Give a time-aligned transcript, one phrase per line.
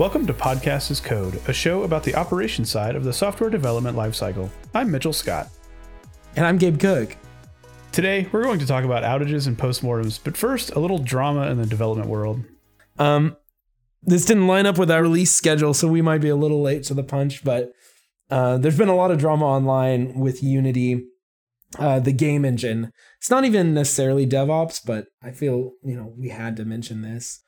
[0.00, 3.98] Welcome to Podcast as Code, a show about the operation side of the software development
[3.98, 4.48] lifecycle.
[4.74, 5.50] I'm Mitchell Scott.
[6.36, 7.18] And I'm Gabe Cook.
[7.92, 11.58] Today, we're going to talk about outages and postmortems, but first, a little drama in
[11.58, 12.42] the development world.
[12.98, 13.36] Um,
[14.02, 16.84] this didn't line up with our release schedule, so we might be a little late
[16.84, 17.70] to the punch, but
[18.30, 21.08] uh, there's been a lot of drama online with Unity,
[21.78, 22.90] uh, the game engine.
[23.18, 27.42] It's not even necessarily DevOps, but I feel, you know, we had to mention this.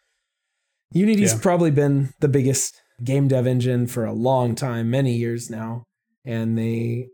[0.93, 1.39] Unity's Yeah.
[1.41, 5.85] probably been the biggest game dev engine for a long time, many years now,
[6.25, 7.09] and they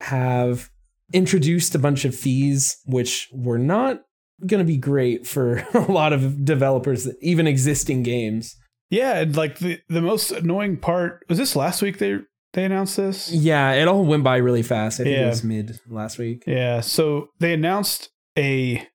[0.00, 0.70] have
[1.12, 4.02] introduced a bunch of fees which were not
[4.46, 8.54] going to be great for a lot of developers, even existing games.
[8.90, 12.18] Yeah, and like the, the most annoying part was this last week they
[12.54, 13.30] they announced this?
[13.30, 15.00] Yeah, it all went by really fast.
[15.00, 15.26] I think Yeah.
[15.26, 16.44] it was mid last week.
[16.46, 18.86] Yeah, so they announced a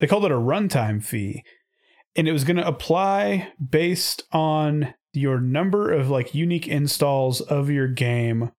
[0.00, 1.42] they called it a runtime fee
[2.16, 7.70] and it was going to apply based on your number of like unique installs of
[7.70, 8.50] your game.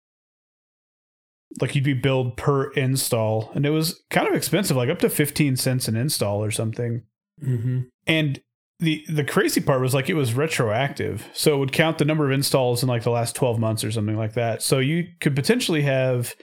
[1.59, 5.09] Like you'd be billed per install and it was kind of expensive like up to
[5.09, 7.03] 15 cents an install or something.
[7.44, 7.80] Mm-hmm.
[8.05, 8.42] and
[8.80, 12.25] the the crazy part was like it was retroactive so it would count the number
[12.25, 14.61] of installs in like the last 12 months or something like that.
[14.61, 16.36] So you could potentially have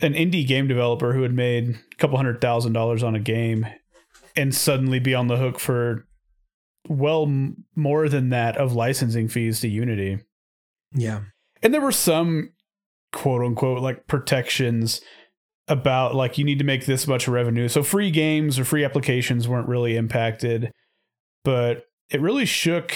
[0.00, 3.66] an indie game developer who had made a couple hundred thousand dollars on a game
[4.36, 6.06] and suddenly be on the hook for
[6.88, 10.18] well m- more than that of licensing fees to unity
[10.92, 11.20] Yeah.
[11.62, 12.52] and there were some
[13.12, 15.00] quote unquote like protections
[15.68, 17.68] about like you need to make this much revenue.
[17.68, 20.70] So free games or free applications weren't really impacted,
[21.42, 22.92] but it really shook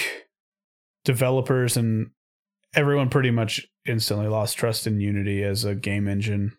[1.05, 2.11] developers and
[2.75, 6.53] everyone pretty much instantly lost trust in Unity as a game engine.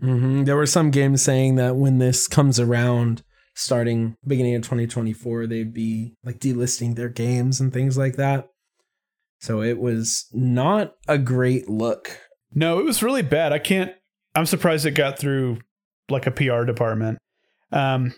[0.00, 3.22] hmm There were some games saying that when this comes around,
[3.60, 8.48] starting beginning of 2024, they'd be like delisting their games and things like that.
[9.40, 12.18] So it was not a great look.
[12.54, 13.52] No, it was really bad.
[13.52, 13.92] I can't
[14.34, 15.58] I'm surprised it got through
[16.08, 17.18] like a PR department.
[17.72, 18.14] Um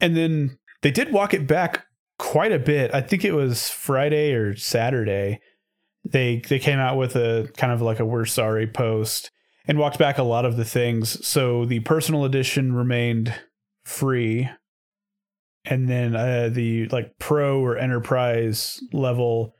[0.00, 1.86] and then they did walk it back
[2.18, 2.94] quite a bit.
[2.94, 5.40] I think it was Friday or Saturday.
[6.04, 9.30] They they came out with a kind of like a we're sorry post
[9.66, 11.26] and walked back a lot of the things.
[11.26, 13.34] So the personal edition remained
[13.84, 14.48] free.
[15.68, 19.54] And then uh, the like pro or enterprise level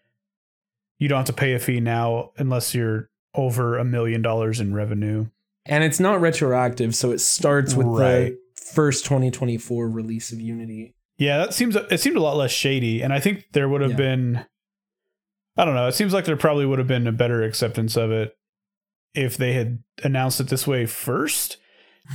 [0.99, 4.73] you don't have to pay a fee now unless you're over a million dollars in
[4.73, 5.27] revenue.
[5.67, 8.33] And it's not retroactive, so it starts with Right.
[8.33, 8.39] the
[8.73, 10.95] first 2024 release of Unity.
[11.19, 13.91] Yeah, that seems it seemed a lot less shady, and I think there would have
[13.91, 13.97] Yeah.
[13.97, 14.47] been.
[15.59, 15.87] I don't know.
[15.89, 18.35] It seems like there probably would have been a better acceptance of it
[19.15, 21.57] if they had announced it this way first.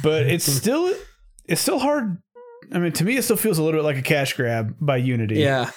[0.01, 0.91] But it's still
[1.45, 2.17] it's still hard.
[2.71, 4.97] I mean, to me, it still feels a little bit like a cash grab by
[4.97, 5.35] Unity.
[5.39, 5.71] Yeah.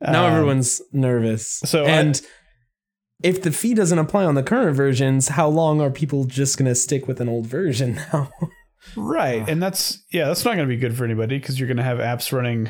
[0.00, 1.46] Now Um, everyone's nervous.
[1.64, 2.20] so I- and
[3.22, 6.68] if the fee doesn't apply on the current versions, how long are people just going
[6.68, 8.30] to stick with an old version now?
[8.96, 9.48] right, Ugh.
[9.48, 11.82] and that's yeah, that's not going to be good for anybody because you're going to
[11.82, 12.68] have apps running.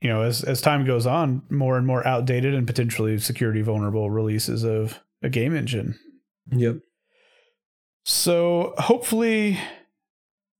[0.00, 4.10] You know, as as time goes on, more and more outdated and potentially security vulnerable
[4.10, 5.98] releases of a game engine.
[6.50, 6.76] yep.
[8.04, 9.58] So hopefully,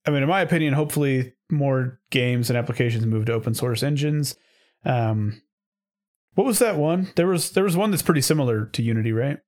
[0.07, 4.37] I mean, in my opinion, hopefully more games and applications move to open source engines.
[4.85, 5.43] Um,
[6.35, 7.13] what was that one?
[7.17, 9.39] There was there was one that's pretty similar to Unity, right?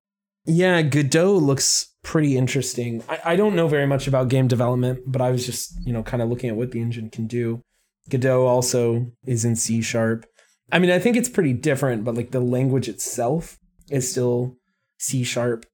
[0.47, 3.03] Yeah, Godot looks pretty interesting.
[3.09, 6.03] I, I don't know very much about game development, but I was just, you know,
[6.03, 7.61] kind of looking at what the engine can do.
[8.09, 10.25] Godot also is in C sharp.
[10.73, 13.59] I mean, I think it's pretty different, but like the language itself
[13.91, 14.57] is still
[14.99, 15.67] C sharp.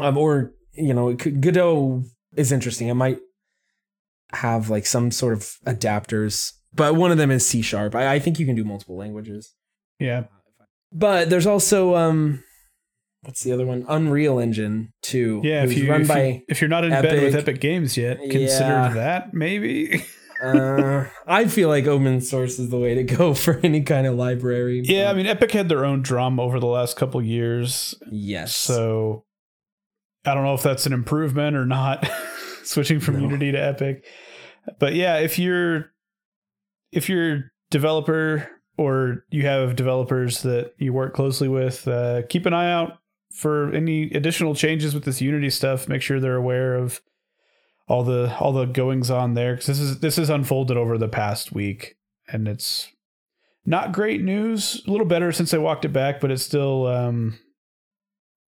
[0.00, 2.02] Um, or, you know, Godot
[2.36, 2.88] is interesting.
[2.88, 3.20] It might
[4.32, 7.94] have like some sort of adapters, but one of them is C sharp.
[7.94, 9.54] I, I think you can do multiple languages.
[9.98, 10.24] Yeah.
[10.92, 12.42] But there's also um
[13.22, 13.84] what's the other one?
[13.88, 15.40] Unreal Engine 2.
[15.44, 15.64] Yeah.
[15.64, 17.48] If you run if, by you if you're not in bed with Epic.
[17.48, 18.88] Epic Games yet, consider Yeah.
[18.94, 20.04] that maybe.
[20.42, 24.16] uh I feel like open source is the way to go for any kind of
[24.16, 24.82] library.
[24.84, 28.54] yeah, I mean, Epic had their own drama over the last couple years, yes.
[28.54, 29.24] so
[30.26, 32.06] I don't know if that's an improvement or not.
[32.68, 33.22] Switching from No.
[33.22, 34.04] Unity to Epic,
[34.78, 35.92] but yeah, if you're
[36.92, 38.48] if you're developer
[38.78, 42.98] or you have developers that you work closely with, uh, keep an eye out
[43.32, 45.88] for any additional changes with this Unity stuff.
[45.88, 47.00] Make sure they're aware of
[47.88, 51.08] all the all the goings on there because this is this is unfolded over the
[51.08, 51.96] past week
[52.28, 52.90] and it's
[53.64, 54.82] not great news.
[54.86, 57.38] A little better since they walked it back, but it's still um,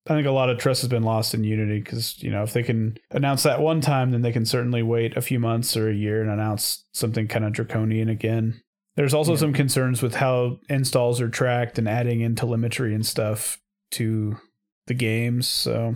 [0.09, 2.53] I think a lot of trust has been lost in Unity because you know if
[2.55, 5.89] they can announce that one time, then they can certainly wait a few months or
[5.91, 8.61] a year and announce something kind of draconian again.
[8.97, 9.39] There's also Yeah.
[9.39, 13.61] some concerns with how installs are tracked and adding in telemetry and stuff
[13.93, 14.39] to
[14.87, 15.47] the games.
[15.47, 15.95] So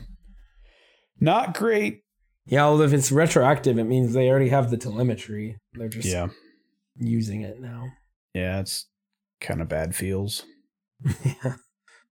[1.21, 2.03] not great.
[2.47, 5.57] Yeah, well, if it's retroactive, it means they already have the telemetry.
[5.75, 6.29] They're just Yeah.
[6.97, 7.87] using it now.
[8.35, 8.87] Yeah, it's
[9.41, 10.45] kind of bad feels.
[11.25, 11.55] yeah.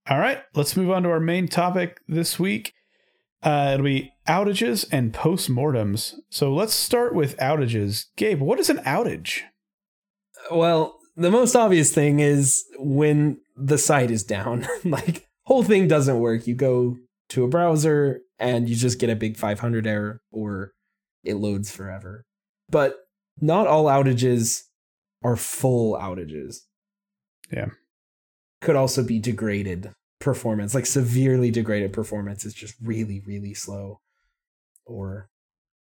[0.09, 2.73] All right, let's move on to our main topic this week.
[3.43, 6.15] Uh, it'll be outages and postmortems.
[6.29, 8.05] So let's start with outages.
[8.15, 9.41] Gabe, what is an outage?
[10.49, 14.67] Well, the most obvious thing is when the site is down.
[14.83, 16.47] like whole thing doesn't work.
[16.47, 16.97] You go
[17.29, 20.73] to a browser and you just get a big 500 error or
[21.23, 22.25] it loads forever.
[22.69, 22.97] But
[23.39, 24.63] not all outages
[25.23, 26.57] are full outages.
[27.51, 27.69] Yeah.
[28.61, 33.99] Could also be degraded performance, like severely degraded performance is just really really slow
[34.85, 35.27] or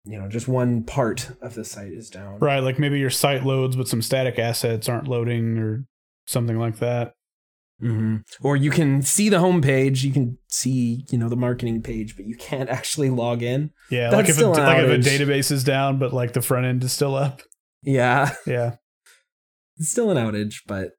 [0.05, 2.39] you know, just one part of the site is down.
[2.39, 5.85] Right, like maybe your site loads, but some static assets aren't loading or
[6.25, 7.13] something like that.
[7.81, 12.15] hmm Or you can see the homepage, you can see, you know, the marketing page,
[12.15, 13.71] but you can't actually log in.
[13.91, 16.65] Yeah, That's like if, a, like if a database is down, but like the front
[16.65, 17.41] end is still up.
[17.83, 18.75] Yeah, Yeah.
[19.77, 20.91] it's still an outage, but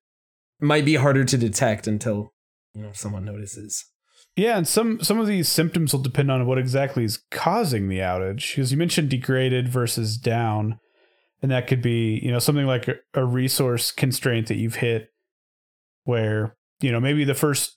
[0.61, 2.33] might be harder to detect until,
[2.75, 3.85] you know, someone notices.
[4.37, 7.99] Yeah, and some some of these symptoms will depend on what exactly is causing the
[7.99, 8.55] outage.
[8.55, 10.79] Because you mentioned degraded versus down,
[11.43, 15.11] and that could be you know something like a, a resource constraint that you've hit,
[16.05, 17.77] where you know maybe the first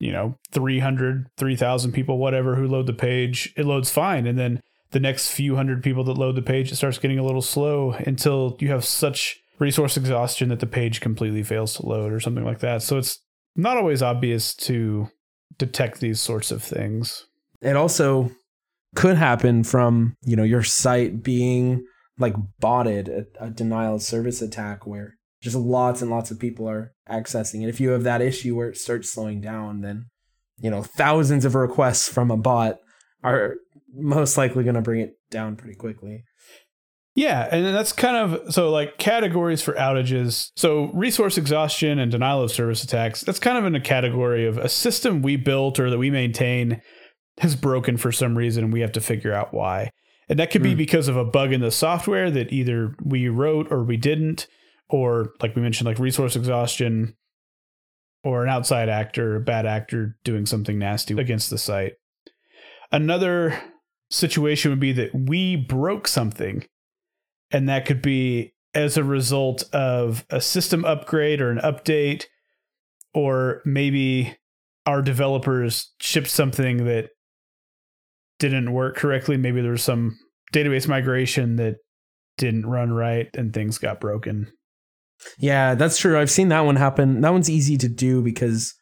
[0.00, 4.60] you know 300 3000 people whatever who load the page it loads fine and then
[4.90, 7.92] the next few hundred people that load the page it starts getting a little slow
[7.92, 12.44] until you have such resource exhaustion that the page completely fails to load or something
[12.44, 13.20] like that so it's
[13.56, 15.08] not always obvious to
[15.58, 17.26] detect these sorts of things
[17.64, 18.30] It also
[18.94, 21.84] could happen from, you know, your site being
[22.18, 26.68] like botted, a, a denial of service attack where just lots and lots of people
[26.68, 27.68] are accessing it.
[27.68, 30.06] If you have that issue where it starts slowing down, then,
[30.58, 32.78] you know, thousands of requests from a bot
[33.22, 33.56] are
[33.92, 36.24] most likely going to bring it down pretty quickly.
[37.16, 40.50] Yeah, and that's kind of so like categories for outages.
[40.56, 43.20] So resource exhaustion and denial of service attacks.
[43.20, 46.82] That's kind of in a category of a system we built or that we maintain
[47.38, 49.90] has broken for some reason and we have to figure out why.
[50.28, 50.78] And that could be Mm.
[50.78, 54.48] because of a bug in the software that either we wrote or we didn't
[54.88, 57.14] or like we mentioned like resource exhaustion
[58.24, 61.92] or an outside actor, a bad actor doing something nasty against the site.
[62.90, 63.58] Another
[64.10, 66.64] situation would be that we broke something
[67.50, 72.24] and that could be as a result of a system upgrade or an update
[73.12, 74.36] or maybe
[74.86, 77.10] our developers shipped something that
[78.38, 80.18] didn't work correctly maybe there was some
[80.52, 81.76] database migration that
[82.36, 84.52] didn't run right and things got broken
[85.38, 86.18] Yeah, that's true.
[86.18, 87.20] I've seen that one happen.
[87.20, 88.74] That one's easy to do because,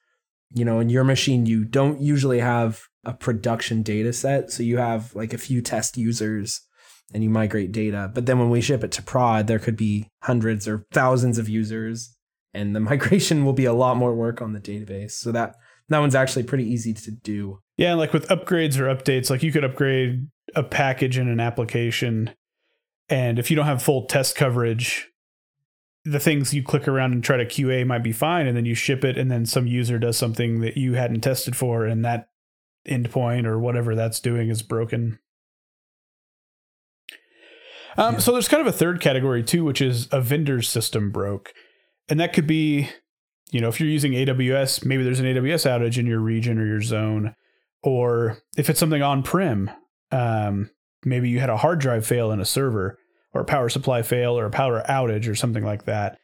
[0.54, 4.50] you know, in your machine, you don't usually have a production data set.
[4.50, 6.60] So you have like a few test users
[7.14, 8.10] and you migrate data.
[8.12, 11.48] But then when we ship it to prod, there could be hundreds or thousands of
[11.48, 12.16] users
[12.54, 15.12] and the migration will be a lot more work on the database.
[15.12, 15.56] So that
[15.88, 17.60] that one's actually pretty easy to do.
[17.76, 22.30] yeah like with upgrades or updates like you could upgrade a package in an application
[23.08, 25.10] and if you don't have full test coverage
[26.04, 28.74] the things you click around and try to qa might be fine and then you
[28.74, 32.28] ship it and then some user does something that you hadn't tested for and that
[32.88, 35.18] endpoint or whatever that's doing is broken
[37.96, 38.20] um, Yeah.
[38.20, 41.52] so there's kind of a third category too which is a vendor's system broke.
[42.08, 42.88] And that could be
[43.50, 46.66] you know if you're using aws maybe there's an aws outage in your region or
[46.66, 47.34] your zone.
[47.82, 49.70] Or if it's something on prem
[50.10, 50.70] um,
[51.04, 52.98] maybe you had a hard drive fail in a server
[53.34, 56.18] or a power supply fail or a power outage or something like that.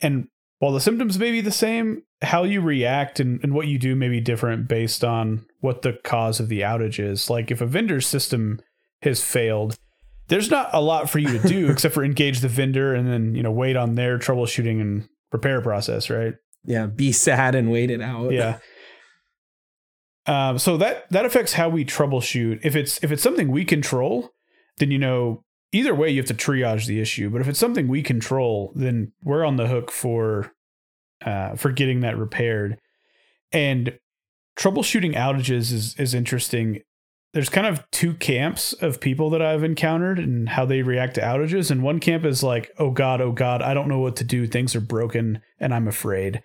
[0.00, 3.78] And while the symptoms may be the same how you react and, and what you
[3.78, 7.30] do may be different based on what the cause of the outage is.
[7.30, 8.58] Like if a vendor's system
[9.02, 9.78] has failed
[10.28, 13.34] there's not a lot for you to do except for engage the vendor and then
[13.34, 16.34] you know wait on their troubleshooting and repair process right?
[16.64, 18.32] Yeah, be sad and wait it out.
[18.32, 18.58] yeah.
[20.26, 22.60] Um, so that that affects how we troubleshoot.
[22.62, 24.28] If it's if it's something we control
[24.76, 25.42] then you know
[25.72, 29.12] either way you have to triage the issue but if it's something we control then
[29.24, 30.52] we're on the hook for
[31.24, 32.78] uh, for getting that repaired.
[33.52, 33.98] And
[34.58, 36.80] troubleshooting outages is is interesting
[37.34, 41.20] there's kind of two camps of people that I've encountered and how they react to
[41.20, 41.70] outages.
[41.70, 44.46] And one camp is like, oh God, oh God, I don't know what to do.
[44.46, 46.42] Things are broken and I'm afraid.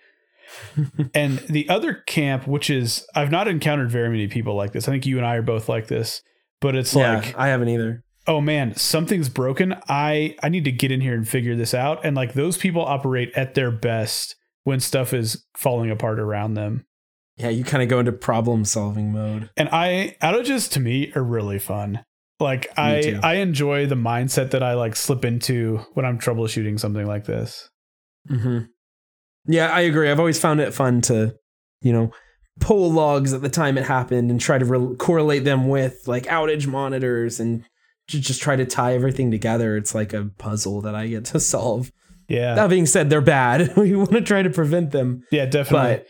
[1.14, 4.86] and the other camp, which is, I've not encountered very many people like this.
[4.86, 6.20] I think you and I are both like this,
[6.60, 8.04] but it's Yeah, like, I haven't either.
[8.26, 9.74] oh man, something's broken.
[9.88, 12.04] I I need to get in here and figure this out.
[12.04, 16.84] And like those people operate at their best when stuff is falling apart around them.
[17.36, 19.50] Yeah, you kind of go into problem solving mode.
[19.56, 22.04] And I outages to me are really fun.
[22.40, 23.20] Like I too.
[23.22, 27.68] I enjoy the mindset that I like slip into when I'm troubleshooting something like this.
[28.28, 28.60] hmm
[29.46, 30.10] Yeah, I agree.
[30.10, 31.34] I've always found it fun to,
[31.80, 32.12] you know,
[32.60, 36.24] pull logs at the time it happened and try to re- correlate them with like
[36.26, 37.64] outage monitors and
[38.08, 39.76] ju- just try to tie everything together.
[39.76, 41.90] It's like a puzzle that I get to solve.
[42.28, 42.54] Yeah.
[42.54, 43.76] That being said, they're bad.
[43.76, 46.04] we want to try to prevent them, yeah, definitely.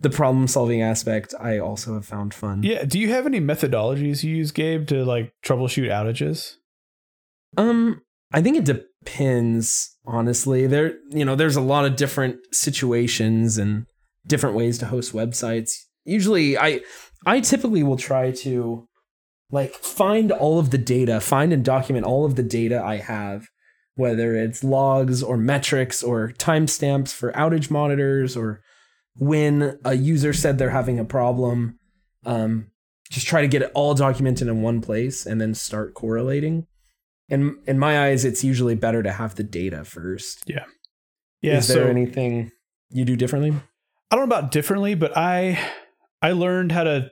[0.00, 2.62] The problem solving aspect I also have found fun.
[2.62, 6.56] yeah, do you have any methodologies you use, Gabe, to like troubleshoot outages?
[7.56, 8.00] Um,
[8.32, 10.66] I think it depends, honestly.
[10.66, 13.86] There, you know, there's a lot of different situations and
[14.26, 15.72] different ways to host websites.
[16.04, 16.80] Usually I
[17.26, 18.86] I typically will try to
[19.50, 23.46] like find all of the data, find and document all of the data I have,
[23.96, 28.62] whether it's logs or metrics or timestamps for outage monitors or
[29.20, 31.78] when a user said they're having a problem.
[32.26, 32.66] Um,
[33.10, 36.66] just try to get it all documented in one place and then start correlating
[37.28, 40.64] in in my eyes it's usually better to have the data first Yeah,
[41.42, 41.58] Yeah.
[41.58, 42.50] is so there anything
[42.90, 43.52] you do differently
[44.10, 45.58] I don't know about differently, but I
[46.22, 47.10] I learned how to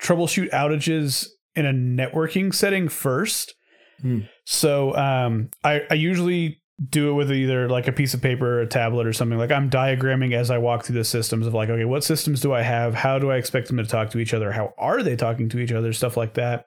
[0.00, 3.54] troubleshoot outages in a networking setting first.
[4.00, 4.20] Hmm.
[4.46, 8.60] So um, I, I usually do it with either like a piece of paper or
[8.62, 9.38] a tablet or something.
[9.38, 12.54] Like I'm diagramming as I walk through the systems of like, okay, what systems do
[12.54, 12.94] I have?
[12.94, 14.52] How do I expect them to talk to each other?
[14.52, 15.92] How are they talking to each other?
[15.92, 16.64] Stuff like that.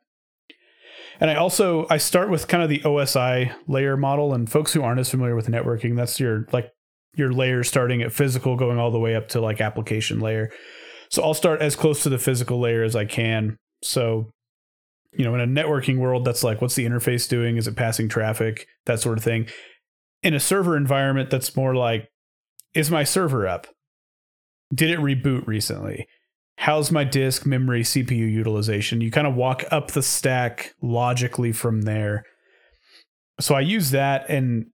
[1.19, 4.33] And I also I start with kind of the OSI layer model.
[4.33, 6.71] And folks who aren't as familiar with networking, that's your like
[7.15, 10.51] your layer starting at physical going all the way up to like application layer.
[11.09, 13.57] So I'll start as close to the physical layer as I can.
[13.83, 14.31] So,
[15.11, 17.57] you know, in a networking world, that's like, what's the interface doing?
[17.57, 18.65] Is it passing traffic?
[18.85, 19.47] That sort of thing.
[20.23, 22.09] In a server environment, that's more like,
[22.73, 23.67] is my server up?
[24.73, 26.07] Did it reboot recently?
[26.57, 29.01] How's my disk, memory, CPU utilization?
[29.01, 32.23] You kind of walk up the stack logically from there.
[33.39, 34.67] So I use that and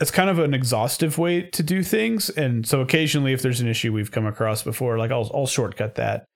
[0.00, 2.30] it's kind of an exhaustive way to do things.
[2.30, 5.96] And so occasionally if there's an issue we've come across before, like I'll I'll shortcut
[5.96, 6.26] that.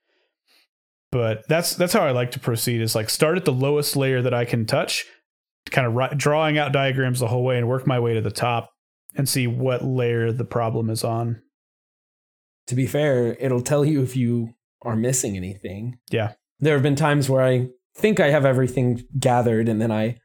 [1.13, 4.23] But that's that's how I like to proceed is like start at the lowest layer
[4.23, 5.07] that I can touch,
[5.71, 8.31] kind of ri- drawing out diagrams the whole way and work my way to the
[8.31, 8.71] top
[9.17, 11.43] and see what layer the problem is on.
[12.67, 16.33] to be fair it'll tell you if you are missing anything Yeah.
[16.61, 20.17] there have been times where i think i have everything gathered and then i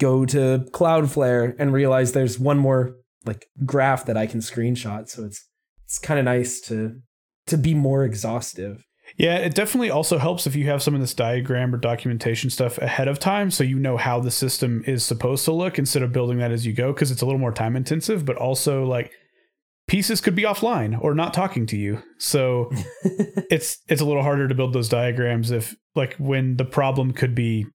[0.00, 2.96] go to cloudflare and realize there's one more
[3.26, 5.46] like graph that i can screenshot so it's
[5.84, 7.00] it's kind of nice to
[7.46, 8.84] to be more exhaustive
[9.18, 12.78] Yeah, it definitely also helps if you have some of this diagram or documentation stuff
[12.78, 16.12] ahead of time so you know how the system is supposed to look instead of
[16.12, 19.10] building that as you go because it's a little more time intensive, but also like
[19.88, 22.00] pieces could be offline or not talking to you.
[22.18, 22.70] So
[23.50, 27.34] it's it's a little harder to build those diagrams if like when the problem could
[27.34, 27.66] be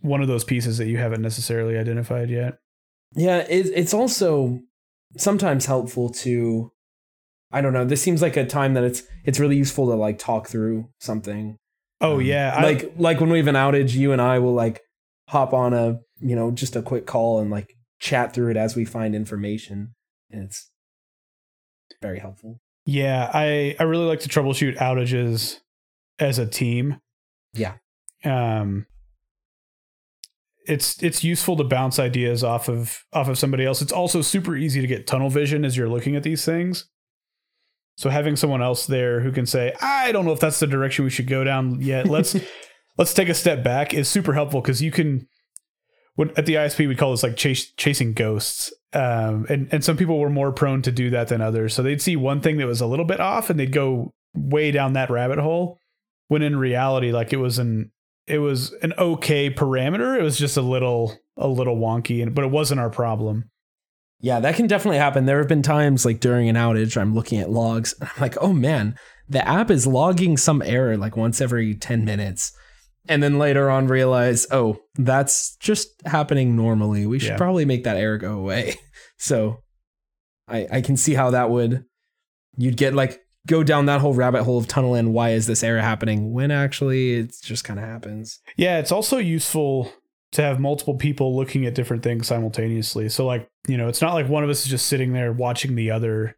[0.00, 2.58] one of those pieces that you haven't necessarily identified yet.
[3.14, 4.58] Yeah, it, it's also
[5.16, 6.72] sometimes helpful to
[7.50, 7.84] I don't know.
[7.84, 11.56] This seems like a time that it's it's really useful to like talk through something.
[12.00, 14.54] Oh Um, yeah, I- like like when we have an outage, you and I will
[14.54, 14.80] like
[15.28, 18.76] hop on a you know just a quick call and like chat through it as
[18.76, 19.94] we find information,
[20.30, 20.70] and it's
[22.02, 22.60] very helpful.
[22.86, 25.58] Yeah, I I really like to troubleshoot outages
[26.18, 27.00] as a team.
[27.54, 27.74] Yeah.
[28.24, 28.86] Um
[30.66, 33.80] it's it's useful to bounce ideas off of off of somebody else.
[33.80, 36.88] It's also super easy to get tunnel vision as you're looking at these things.
[37.98, 41.04] So having someone else there who can say, "I don't know if that's the direction
[41.04, 42.06] we should go down yet.
[42.06, 42.36] Let's
[42.96, 45.26] let's take a step back." is super helpful because you can
[46.14, 48.72] when, at the ISP we call this like chase, chasing ghosts.
[48.92, 51.74] Um, and and some people were more prone to do that than others.
[51.74, 54.70] So they'd see one thing that was a little bit off, and they'd go way
[54.70, 55.80] down that rabbit hole.
[56.28, 57.90] When in reality, like it was an
[58.28, 60.16] it was an okay parameter.
[60.16, 63.50] It was just a little a little wonky, and but it wasn't our problem.
[64.20, 65.26] Yeah, that can definitely happen.
[65.26, 68.36] There have been times like during an outage, I'm looking at logs and I'm like,
[68.40, 68.96] oh man,
[69.28, 72.52] the app is logging some error like once every 10 minutes.
[73.08, 77.06] And then later on realize, oh, that's just happening normally.
[77.06, 77.36] We should Yeah.
[77.36, 78.74] probably make that error go away.
[79.20, 79.62] So
[80.46, 81.84] I I can see how that would
[82.56, 85.64] you'd get like go down that whole rabbit hole of tunnel and why is this
[85.64, 88.38] error happening when actually it just kind of happens.
[88.56, 89.92] Yeah, it's also useful
[90.32, 93.08] to have multiple people looking at different things simultaneously.
[93.08, 95.74] So like, you know, it's not like one of us is just sitting there watching
[95.74, 96.36] the other.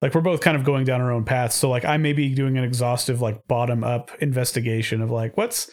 [0.00, 1.56] Like we're both kind of going down our own paths.
[1.56, 5.70] So like I may be doing an exhaustive like bottom up investigation of like what's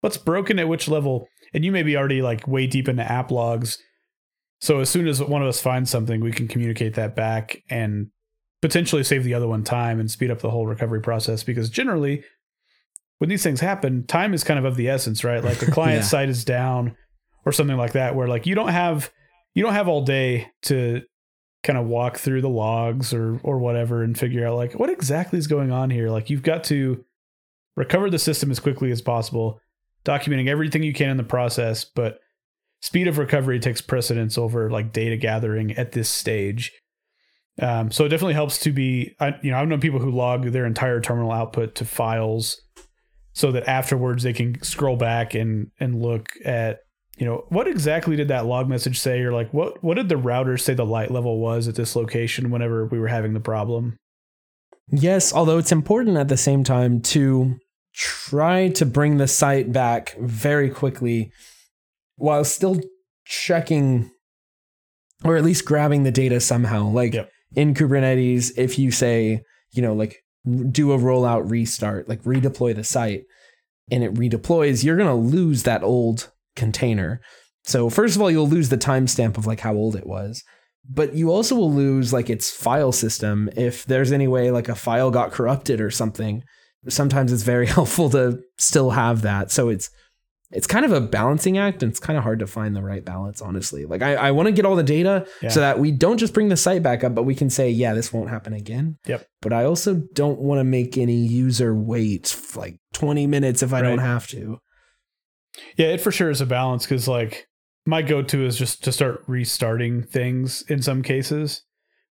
[0.00, 3.30] what's broken at which level, and you may be already like way deep into app
[3.30, 3.78] logs.
[4.60, 8.08] So as soon as one of us finds something, we can communicate that back and
[8.60, 11.42] potentially save the other one time and speed up the whole recovery process.
[11.42, 12.22] Because generally,
[13.22, 15.44] when these things happen, time is kind of of the essence, right?
[15.44, 16.08] Like the client Yeah.
[16.08, 16.96] side is down
[17.46, 19.12] or something like that, where like you don't have
[19.54, 21.02] you don't have all day to
[21.62, 25.38] kind of walk through the logs or or whatever and figure out like what exactly
[25.38, 26.10] is going on here.
[26.10, 27.04] Like you've got to
[27.76, 29.60] recover the system as quickly as possible,
[30.04, 32.18] documenting everything you can in the process, but
[32.80, 36.72] speed of recovery takes precedence over like data gathering at this stage.
[37.60, 40.46] Um, so it definitely helps to be, I, you know, I've known people who log
[40.46, 42.60] their entire terminal output to files
[43.32, 46.80] so that afterwards they can scroll back and and look at,
[47.16, 50.16] you know, what exactly did that log message say, or like what what did the
[50.16, 53.96] router say the light level was at this location whenever we were having the problem.
[54.90, 57.56] Yes, although it's important at the same time to
[57.94, 61.30] try to bring the site back very quickly
[62.16, 62.80] while still
[63.24, 64.10] checking
[65.24, 66.88] or at least grabbing the data somehow.
[66.88, 67.30] Like Yep.
[67.54, 72.84] in Kubernetes, if you say, you know, like do a rollout restart, like redeploy the
[72.84, 73.24] site,
[73.90, 77.20] and it redeploys, you're going to lose that old container.
[77.64, 80.42] So, first of all, you'll lose the timestamp of like how old it was
[80.88, 84.74] but you also will lose like its file system if there's any way like a
[84.74, 86.42] file got corrupted or something
[86.88, 89.90] sometimes it's very helpful to still have that so it's
[90.52, 93.04] it's kind of a balancing act and it's kind of hard to find the right
[93.04, 95.48] balance honestly like i, I want to get all the data Yeah.
[95.48, 97.94] so that we don't just bring the site back up but we can say yeah
[97.94, 99.26] this won't happen again Yep.
[99.40, 103.80] but i also don't want to make any user wait like 20 minutes if i
[103.82, 104.58] don't have to
[105.76, 107.46] Yeah, it for sure is a balance because like
[107.86, 111.62] my go-to is just to start restarting things in some cases,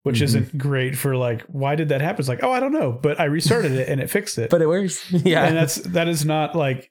[0.03, 0.23] which Mhm.
[0.23, 2.21] isn't great for like why did that happen?
[2.21, 4.51] It's like oh I don't know, but I restarted it and it fixed it.
[4.55, 6.91] but it works yeah and that's that is not like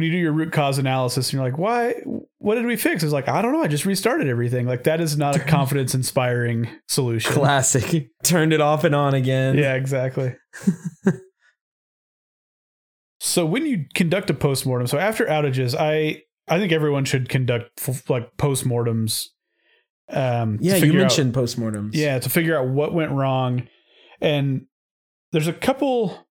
[0.00, 1.94] when you do your root cause analysis and you're like why
[2.38, 3.02] what did we fix?
[3.02, 4.66] It's like I don't know, I just restarted everything.
[4.66, 7.32] Like that is not a confidence inspiring solution.
[7.32, 10.34] classic turned it off and on again Yeah, exactly.
[13.20, 17.70] so when you conduct a postmortem, so after outages, I I think everyone should conduct
[17.86, 19.26] f- like postmortems.
[20.08, 21.90] Um, Yeah, you figure out- mentioned postmortems.
[21.92, 23.68] yeah, to figure out what went wrong,
[24.20, 24.62] and
[25.32, 26.26] there's a couple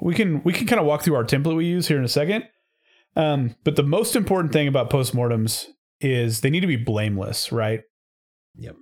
[0.00, 2.08] we can we can kind of walk through our template we use here in a
[2.08, 2.44] second.
[3.14, 5.66] Um, but the most important thing about postmortems
[6.00, 7.82] is they need to be blameless, right?
[8.56, 8.76] Yep.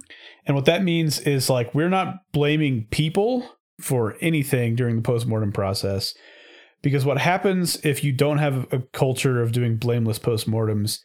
[0.47, 3.49] And what that means is like we're not blaming people
[3.81, 6.14] for anything during the postmortem process.
[6.83, 11.01] Because what happens if you don't have a culture of doing blameless postmortems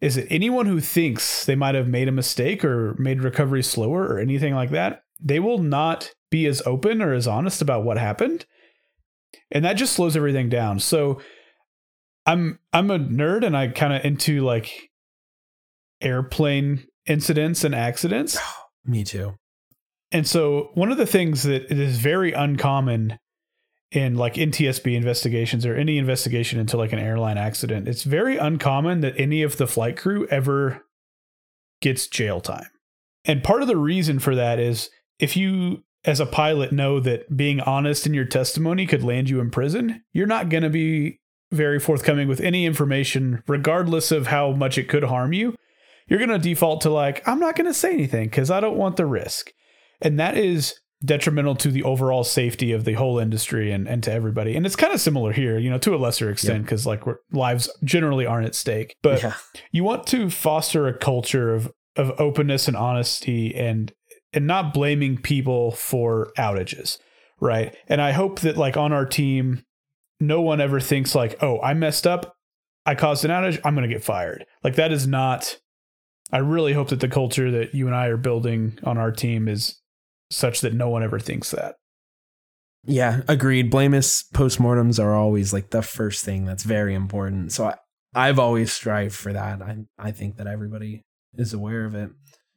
[0.00, 4.02] is that anyone who thinks they might have made a mistake or made recovery slower
[4.02, 7.98] or anything like that, they will not be as open or as honest about what
[7.98, 8.44] happened.
[9.52, 10.80] And that just slows everything down.
[10.80, 11.20] So
[12.26, 14.90] I'm I'm a nerd and I kind of into like
[16.00, 18.38] airplane incidents and accidents.
[18.40, 19.34] Oh, me too.
[20.10, 23.18] And so one of the things that is very uncommon
[23.90, 29.00] in like NTSB investigations or any investigation into like an airline accident, it's very uncommon
[29.00, 30.84] that any of the flight crew ever
[31.80, 32.68] gets jail time.
[33.24, 37.36] And part of the reason for that is if you as a pilot know that
[37.36, 41.20] being honest in your testimony could land you in prison, you're not going to be
[41.52, 45.54] very forthcoming with any information regardless of how much it could harm you.
[46.08, 48.76] You're going to default to like I'm not going to say anything cuz I don't
[48.76, 49.52] want the risk.
[50.00, 54.12] And that is detrimental to the overall safety of the whole industry and, and to
[54.12, 54.54] everybody.
[54.54, 57.16] And it's kind of similar here, you know, to a lesser extent, because like we're,
[57.32, 58.96] lives generally aren't at stake.
[59.02, 59.34] But yeah.
[59.72, 63.92] you want to foster a culture of of openness and honesty and
[64.32, 66.98] and not blaming people for outages,
[67.40, 67.76] right?
[67.88, 69.64] And I hope that like on our team,
[70.22, 72.34] no one ever thinks like, oh, I messed up,
[72.86, 74.46] I caused an outage, I'm gonna get fired.
[74.64, 75.58] Like that is not.
[76.32, 79.48] I really hope that the culture that you and I are building on our team
[79.48, 79.78] is
[80.30, 81.74] such that no one ever thinks that.
[82.84, 83.70] Yeah, agreed.
[83.70, 87.52] Blameless postmortems are always like the first thing that's very important.
[87.52, 87.74] So I,
[88.14, 89.60] I've always strived for that.
[89.62, 91.02] I I think that everybody
[91.34, 92.10] is aware of it.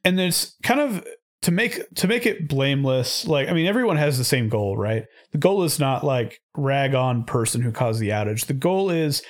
[0.04, 1.06] and there's kind of
[1.42, 5.04] to make to make it blameless like i mean everyone has the same goal right?
[5.32, 8.46] The goal is not like rag on person who caused the outage.
[8.46, 9.22] The goal is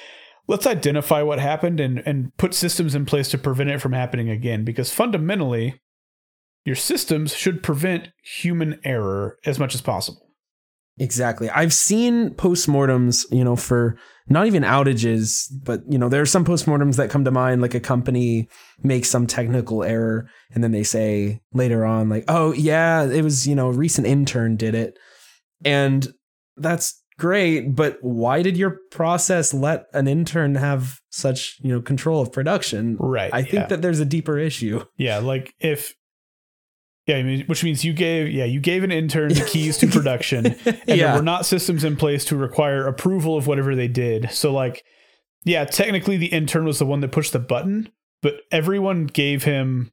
[0.49, 4.31] let's identify what happened and and put systems in place to prevent it from happening
[4.31, 5.81] again because fundamentally
[6.65, 10.26] your systems should prevent human error as much as possible
[10.99, 11.51] Exactly.
[11.51, 16.45] I've seen postmortems, you know, for not even outages, but you know, there are some
[16.45, 18.49] postmortems that come to mind like a company
[18.83, 23.47] makes some technical error and then they say later on like, "Oh, yeah, it was,
[23.47, 24.99] you know, a recent intern did it."
[25.65, 26.09] And
[26.57, 32.21] that's great, but why did your process let an intern have such, you know, control
[32.21, 32.97] of production?
[32.99, 33.33] Right.
[33.33, 33.67] I think yeah.
[33.67, 34.85] that there's a deeper issue.
[34.97, 35.95] Yeah, like if
[37.07, 39.87] yeah, I mean, which means you gave yeah you gave an intern the keys to
[39.99, 44.31] production, and there were not systems in place to require approval of whatever they did.
[44.33, 44.85] So like,
[45.45, 47.91] yeah, technically the intern was the one that pushed the button,
[48.23, 49.93] but everyone gave him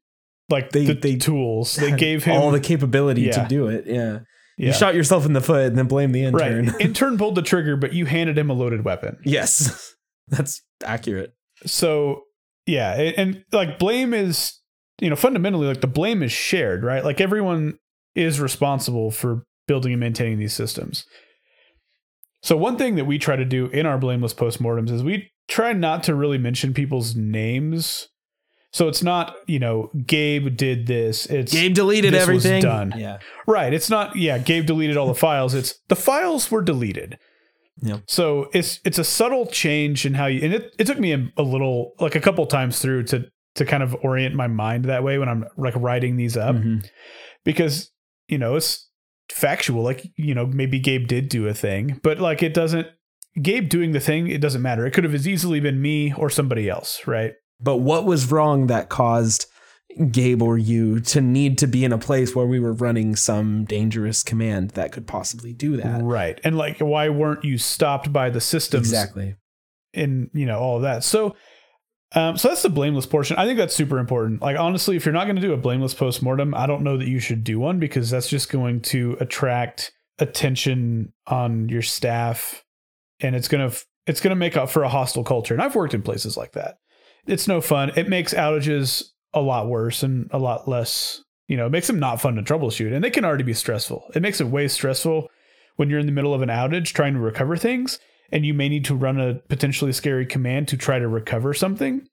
[0.49, 1.75] like They- the they tools.
[1.75, 3.43] They gave him all the capability Yeah.
[3.43, 3.85] to do it.
[3.87, 4.19] Yeah.
[4.57, 4.67] yeah.
[4.67, 6.65] You shot yourself in the foot and then blame the intern.
[6.67, 6.81] right.
[6.81, 9.17] intern pulled the trigger, but you handed him a loaded weapon.
[9.23, 9.93] yes.
[10.29, 11.33] That's accurate.
[11.65, 12.23] so
[12.65, 14.53] yeah and, and like blame is
[15.03, 17.77] you know fundamentally like the blame is shared right like everyone
[18.15, 21.05] is responsible for building and maintaining these systems
[22.41, 25.73] so one thing that we try to do in our blameless postmortems is we try
[25.73, 28.07] not to really mention people's names
[28.71, 32.63] so it's not you know gabe did this it's Gabe deleted this was everything.
[32.63, 32.93] done.
[32.97, 33.19] Yeah.
[33.45, 33.73] Right.
[33.73, 35.53] It's not, yeah, Gabe deleted all the files.
[35.53, 37.19] It's the files were deleted.
[37.81, 37.99] Yeah.
[38.07, 41.31] So it's it's a subtle change in how you and it, it took me a,
[41.37, 45.03] a little like a couple times through to to kind of orient my mind that
[45.03, 46.85] way when I'm like writing these up Mhm.
[47.45, 47.91] because
[48.27, 48.89] you know it's
[49.31, 52.87] factual like you know maybe Gabe did do a thing but like it doesn't
[53.41, 56.29] Gabe doing the thing it doesn't matter it could have as easily been me or
[56.29, 59.45] somebody else right But what was wrong that caused
[60.11, 63.63] Gabe or you to need to be in a place where we were running some
[63.65, 66.01] dangerous command that could possibly do that?
[66.03, 69.35] right and like why weren't you stopped by the systems Exactly.
[69.93, 71.35] and you know all of that so
[72.15, 73.37] um, so that's the blameless portion.
[73.37, 74.41] I think that's super important.
[74.41, 77.07] Like honestly if you're not going to do a blameless postmortem i don't know that
[77.07, 82.63] you should do one because that's just going to attract attention on your staff
[83.19, 85.53] and it's to it's to make up for a hostile culture.
[85.53, 86.77] And i've worked in places like that.
[87.25, 87.91] It's no fun.
[87.95, 91.99] It makes outages a lot worse and a lot less you know it makes them
[91.99, 94.11] not fun to troubleshoot and they can already be stressful.
[94.15, 95.29] It makes it way stressful
[95.75, 97.99] when you're in the middle of an outage trying to recover things
[98.33, 102.07] and you may need to run a potentially scary command to try to recover something.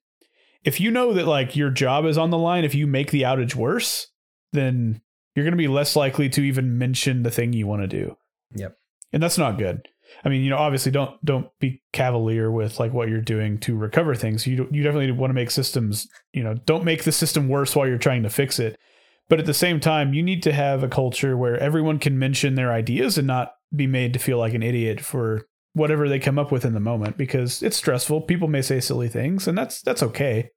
[0.63, 3.23] If you know that like your job is on the line, if you make the
[3.23, 4.07] outage worse,
[4.53, 5.01] then
[5.35, 8.15] you're going to be less likely to even mention the thing you want to do.
[8.55, 8.77] Yep.
[9.11, 9.87] And that's not good.
[10.23, 13.75] I mean, you know, obviously don't don't be cavalier with like what you're doing to
[13.75, 14.45] recover things.
[14.45, 17.87] You you definitely want to make systems, you know, don't make the system worse while
[17.87, 18.77] you're trying to fix it.
[19.27, 22.53] But at the same time, you need to have a culture where everyone can mention
[22.53, 26.37] their ideas and not be made to feel like an idiot for whatever they come
[26.39, 28.21] up with in the moment because it's stressful.
[28.21, 30.49] People may say silly things, and that's that's okay.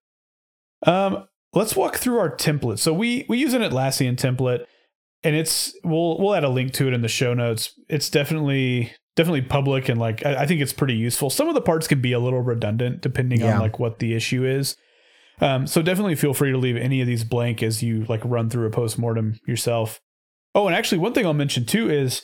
[0.87, 2.79] Um, let's walk through our template.
[2.79, 4.65] So we we use an Atlassian template,
[5.23, 7.73] and it's we'll we'll add a link to it in the show notes.
[7.89, 11.31] It's definitely definitely public and like I, I think it's pretty useful.
[11.31, 13.55] Some of the parts can be a little redundant depending Yeah.
[13.55, 14.77] on like what the issue is.
[15.41, 18.51] Um, so definitely feel free to leave any of these blank as you like run
[18.51, 20.01] through a postmortem yourself.
[20.57, 22.23] Oh, and actually, one thing I'll mention too is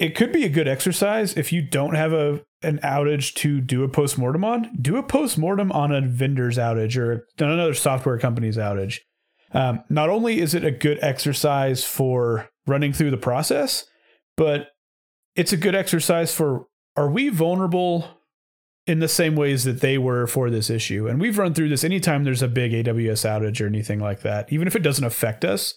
[0.00, 3.84] it could be a good exercise if you don't have a an outage to do
[3.84, 4.74] a postmortem on.
[4.80, 8.98] Do a postmortem on a vendor's outage or another software company's outage.
[9.52, 13.86] Um, not only is it a good exercise for running through the process,
[14.36, 14.68] but
[15.36, 18.06] it's a good exercise for are we vulnerable
[18.86, 21.08] in the same ways that they were for this issue?
[21.08, 24.50] And we've run through this anytime there's a big AWS outage or anything like that,
[24.52, 25.74] even if it doesn't affect us,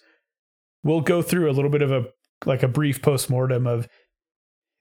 [0.83, 2.05] we'll go through a little bit of a
[2.45, 3.87] like a brief postmortem of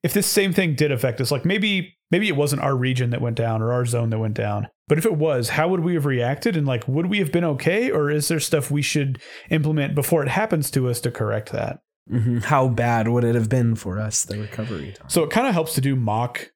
[0.02, 3.20] if this same thing did affect us, like maybe maybe it wasn't our region that
[3.20, 5.94] went down or our zone that went down, but if it was, how would we
[5.94, 6.56] have reacted?
[6.56, 10.22] And like, would we have been okay, or is there stuff we should implement before
[10.22, 11.80] it happens to us to correct that?
[12.10, 12.44] Mhm.
[12.44, 15.08] How bad would it have been for us, the recovery time?
[15.08, 16.50] So it kind of helps to do mock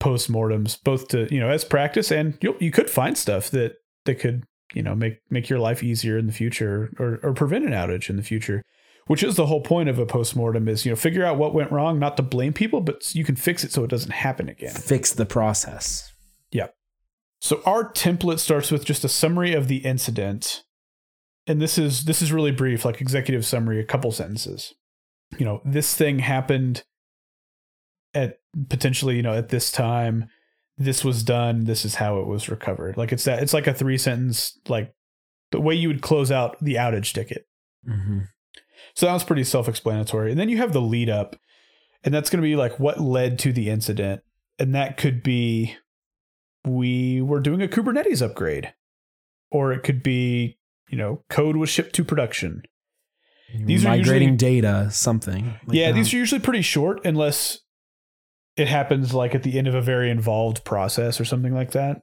[0.00, 4.16] postmortems, both to you know as practice, and you you could find stuff that that
[4.16, 7.72] could you know make make your life easier in the future or or prevent an
[7.72, 8.62] outage in the future.
[9.08, 11.72] Which is the whole point of a postmortem is you know figure out what went
[11.72, 14.74] wrong, not to blame people, but you can fix it so it doesn't happen again.
[14.74, 16.12] Fix the process.
[16.52, 16.74] Yep.
[17.40, 20.64] So our template starts with just a summary of the incident.
[21.46, 24.74] And this is this is really brief, like executive summary, a couple sentences.
[25.38, 26.84] You know, this thing happened
[28.14, 30.28] at potentially, you know, at this time,
[30.76, 32.96] this was done, this is how it was recovered.
[32.96, 34.94] Like it's that it's like a three sentence like
[35.50, 37.46] the way you would close out the outage ticket.
[37.88, 38.20] Mm-hmm.
[38.98, 40.32] So that was pretty self-explanatory.
[40.32, 41.36] And then you have the lead up,
[42.02, 44.22] and that's going to be like what led to the incident,
[44.58, 45.76] and that could be
[46.64, 48.74] we were doing a Kubernetes upgrade,
[49.52, 50.58] or it could be
[50.88, 52.62] you know code was shipped to production.
[53.54, 55.54] These are migrating data, something.
[55.64, 55.94] like yeah, that.
[55.94, 57.60] these are usually pretty short unless
[58.56, 62.02] it happens like at the end of a very involved process or something like that.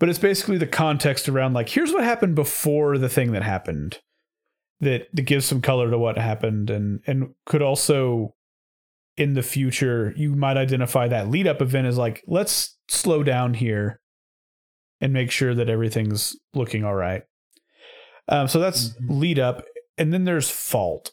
[0.00, 4.00] But it's basically the context around like here's what happened before the thing that happened
[4.80, 8.34] that that gives some color to what happened and and could also
[9.16, 13.54] in the future you might identify that lead up event as like let's slow down
[13.54, 14.00] here
[15.00, 17.22] and make sure that everything's looking all right.
[18.28, 19.20] Um, so that's Mhm.
[19.20, 19.64] lead up,
[19.98, 21.12] and then there's fault,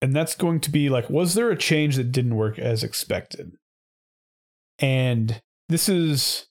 [0.00, 3.52] and that's going to be like, was there a change that didn't work as expected?
[4.78, 6.46] And this is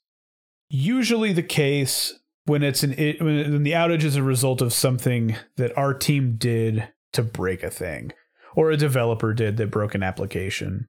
[0.69, 5.35] usually the case when it's an it, when the outage is a result of something
[5.57, 8.11] that our team did to break a thing,
[8.55, 10.87] or a developer did that broke an application.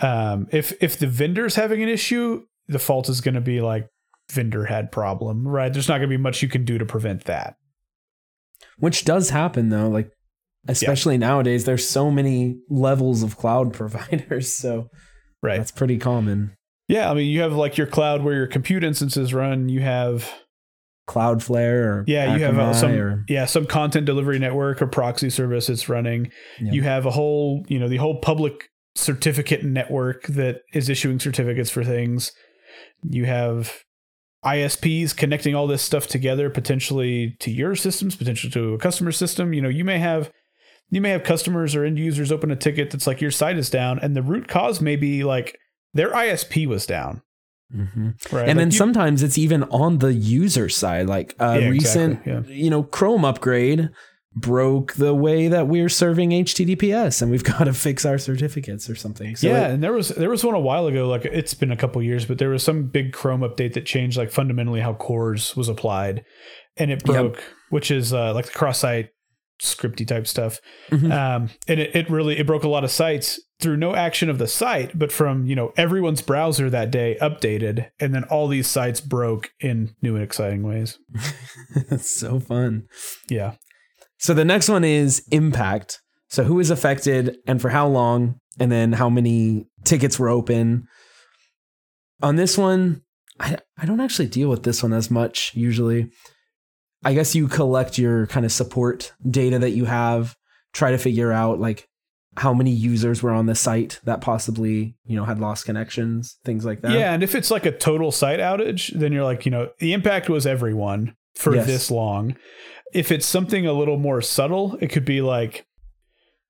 [0.00, 3.88] Um, if if the vendor's having an issue, the fault is going to be like
[4.30, 5.72] vendor had problem, right?
[5.72, 7.56] There's not going to be much you can do to prevent that.
[8.78, 10.10] Which does happen though, like
[10.68, 11.64] especially nowadays.
[11.64, 14.88] There's so many levels of cloud providers, so
[15.42, 15.56] Right.
[15.56, 16.54] that's pretty common.
[16.86, 19.68] Yeah, I mean, you have like your cloud where your compute instances run.
[19.68, 20.30] You have
[21.10, 25.28] Cloudflare or yeah, you have uh, some or yeah some content delivery network or proxy
[25.28, 26.30] service it's running.
[26.60, 26.72] Yeah.
[26.72, 31.68] You have a whole you know the whole public certificate network that is issuing certificates
[31.68, 32.30] for things.
[33.02, 33.82] You have
[34.44, 39.52] ISPs connecting all this stuff together, potentially to your systems, potentially to a customer system.
[39.52, 40.30] You know, you may have
[40.90, 43.68] you may have customers or end users open a ticket that's like your site is
[43.68, 45.58] down, and the root cause may be like
[45.92, 47.22] their ISP was down.
[47.74, 48.14] Mhm.
[48.32, 48.40] Right.
[48.40, 52.20] and Like, then you- sometimes it's even on the user side like a Yeah, recent
[52.26, 53.90] exactly, you know chrome upgrade
[54.36, 58.94] broke the way that we're serving https and we've got to fix our certificates or
[58.94, 61.08] something so yeah, it- and there was there was one a while ago.
[61.08, 64.16] Like it's been a couple years, but there was some big Chrome update that changed
[64.16, 66.24] like fundamentally how CORS was applied,
[66.76, 67.14] and it Yep.
[67.14, 69.10] broke, which is uh, like the cross-site
[69.60, 70.60] scripty type stuff.
[70.90, 71.12] Mhm.
[71.12, 74.38] Um, and it, it really it broke a lot of sites through no action of
[74.38, 78.66] the site, but from you know everyone's browser that day updated, and then all these
[78.66, 80.98] sites broke in new and exciting ways.
[81.90, 82.86] it's so fun
[83.28, 83.54] Yeah,
[84.18, 88.70] so the next one is impact so who is affected and for how long and
[88.70, 90.86] then how many tickets were open
[92.22, 93.02] on this one
[93.40, 96.10] I, I don't actually deal with this one as much usually
[97.04, 100.36] i guess you collect your kind of support data that you have
[100.72, 101.88] try to figure out like
[102.36, 106.64] how many users were on the site that possibly you know had lost connections things
[106.64, 109.50] like that yeah, and if it's like a total site outage, then you're like you
[109.50, 111.66] know the impact was everyone for Yes.
[111.66, 112.36] this long.
[112.92, 115.66] If it's something a little more subtle, it could be like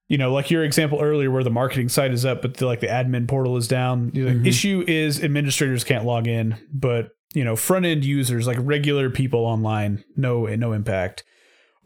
[0.09, 2.81] you know, like your example earlier where the marketing site is up, but the, like
[2.81, 4.11] the admin portal is down.
[4.13, 4.47] The Mhm.
[4.47, 9.41] issue is administrators can't log in, but you know, front end users, like regular people
[9.41, 11.25] online, no no impact.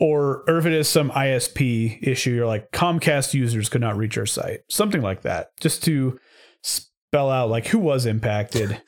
[0.00, 4.18] Or, or if it is some ISP issue, you're like Comcast users could not reach
[4.18, 6.18] our site, something like that, just to
[6.62, 8.82] spell out like who was impacted,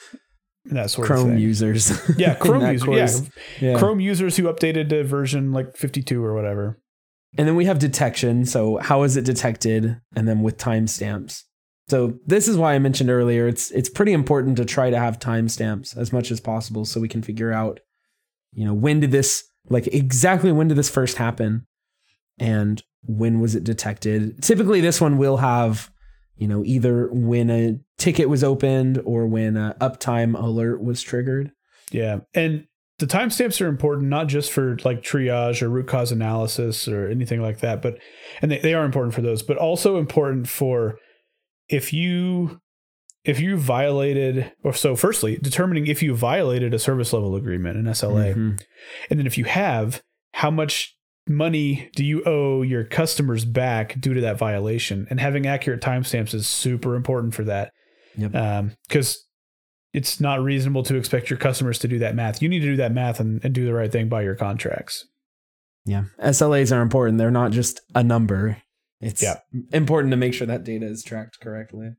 [0.64, 1.38] and that sort of chrome thing.
[1.38, 3.22] users yeah, Chrome users,
[3.60, 6.80] yeah, yeah Chrome users who updated to version like 52 or whatever.
[7.38, 8.46] And then we have detection.
[8.46, 10.00] So how is it detected?
[10.14, 11.42] And then with timestamps.
[11.88, 13.46] So this is why I mentioned earlier.
[13.46, 17.09] It's it's pretty important to try to have timestamps as much as possible so we
[17.09, 17.81] can figure out,
[18.53, 21.66] you know, when did this like exactly when did this first happen,
[22.38, 24.42] and when was it detected?
[24.42, 25.90] Typically, this one will have,
[26.37, 31.53] you know, either when a ticket was opened or when a uptime alert was triggered.
[31.92, 32.20] Yeah.
[32.35, 32.66] And
[32.99, 37.42] the timestamps are important not just for like triage or root cause analysis or anything
[37.42, 37.99] like that, but
[38.42, 40.99] and they, they are important for those, but also important for
[41.68, 42.61] if you
[43.24, 47.87] if you violated or so firstly, determining if you violated a service level agreement, an
[47.87, 48.35] SLA.
[48.35, 48.62] Mhm.
[49.11, 50.00] And then if you have,
[50.33, 50.96] how much
[51.29, 55.09] money do you owe your customers back due to that violation?
[55.11, 57.72] And having accurate timestamps is super important for that.
[58.16, 58.70] Yep.
[58.88, 59.24] Because
[59.92, 62.40] it's not reasonable to expect your customers to do that math.
[62.40, 65.05] You need to do that math and, and do the right thing by your contracts.
[65.85, 66.05] Yeah.
[66.22, 67.18] SLAs are important.
[67.18, 68.62] They're not just a number.
[69.00, 69.37] It's Yeah.
[69.72, 71.90] important to make sure that data is tracked correctly.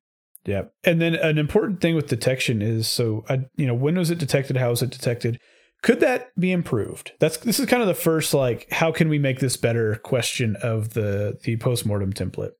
[0.45, 0.63] Yeah.
[0.83, 4.17] And then an important thing with detection is so, uh, you know, when was it
[4.17, 4.57] detected?
[4.57, 5.39] How was it detected?
[5.83, 7.12] Could that be improved?
[7.19, 10.55] That's this is kind of the first like how can we make this better question
[10.63, 12.51] of the the postmortem template.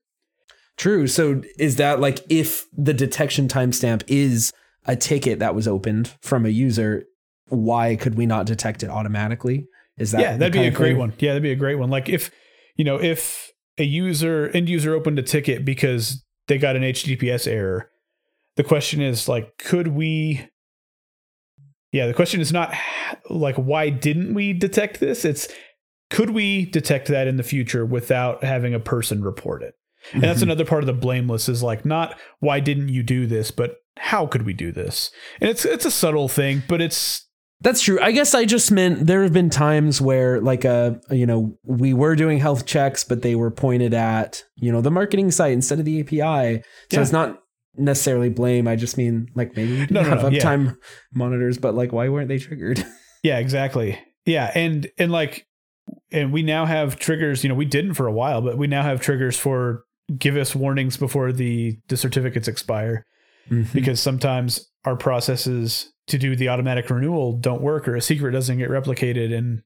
[0.76, 1.08] True.
[1.08, 4.52] So is that like if the detection timestamp is
[4.86, 7.04] a ticket that was opened from a user,
[7.48, 9.66] why could we not detect it automatically?
[9.96, 10.98] Is that yeah, that'd be a great thing?
[10.98, 11.12] one.
[11.18, 11.90] Yeah, that'd be a great one.
[11.90, 12.30] Like if
[12.76, 17.46] you know if a user end user opened a ticket because they got an HTTPS
[17.46, 17.90] error,
[18.56, 20.48] the question is like, could we?
[21.92, 22.74] Yeah, the question is not
[23.30, 25.24] like why didn't we detect this?
[25.24, 25.48] It's
[26.10, 29.74] could we detect that in the future without having a person report it?
[30.12, 30.44] And that's Mhm.
[30.44, 34.26] another part of the blameless is like not why didn't you do this, but how
[34.26, 35.10] could we do this?
[35.40, 37.26] And it's it's a subtle thing, but it's
[37.60, 37.98] That's true.
[38.00, 41.92] I guess I just meant there have been times where, like, uh, you know, we
[41.92, 45.80] were doing health checks, but they were pointed at, you know, the marketing site instead
[45.80, 46.62] of the API.
[46.62, 47.00] So Yeah.
[47.02, 47.40] it's not
[47.76, 48.68] necessarily blame.
[48.68, 50.40] I just mean, like, maybe we didn't No, no, have no, yeah.
[50.42, 50.76] uptime
[51.12, 52.84] monitors, but like, why weren't they triggered?
[53.24, 53.98] Yeah, exactly.
[54.26, 55.44] Yeah, and and like
[56.12, 58.82] and we now have triggers, you know, we didn't for a while, but we now
[58.84, 59.82] have triggers for
[60.16, 63.04] give us warnings before the the certificates expire
[63.74, 68.58] because sometimes our processes to do the automatic renewal don't work or a secret doesn't
[68.58, 69.62] get replicated and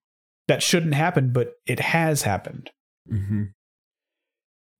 [0.48, 2.70] that shouldn't happen, but it has happened.
[3.10, 3.52] Mhm.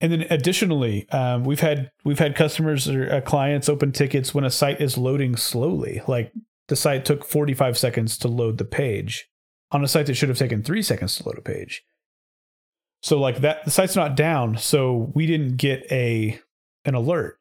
[0.01, 4.44] And then additionally, um, we've had we've had customers or uh, clients open tickets when
[4.44, 6.03] a site is loading slowly.
[6.09, 6.33] Like
[6.68, 9.29] the site took 45 seconds to load the page
[9.70, 11.85] on a site that should have taken three seconds to load a page.
[13.03, 16.40] So like that, the site's not down, so we didn't get a
[16.85, 17.38] an alert,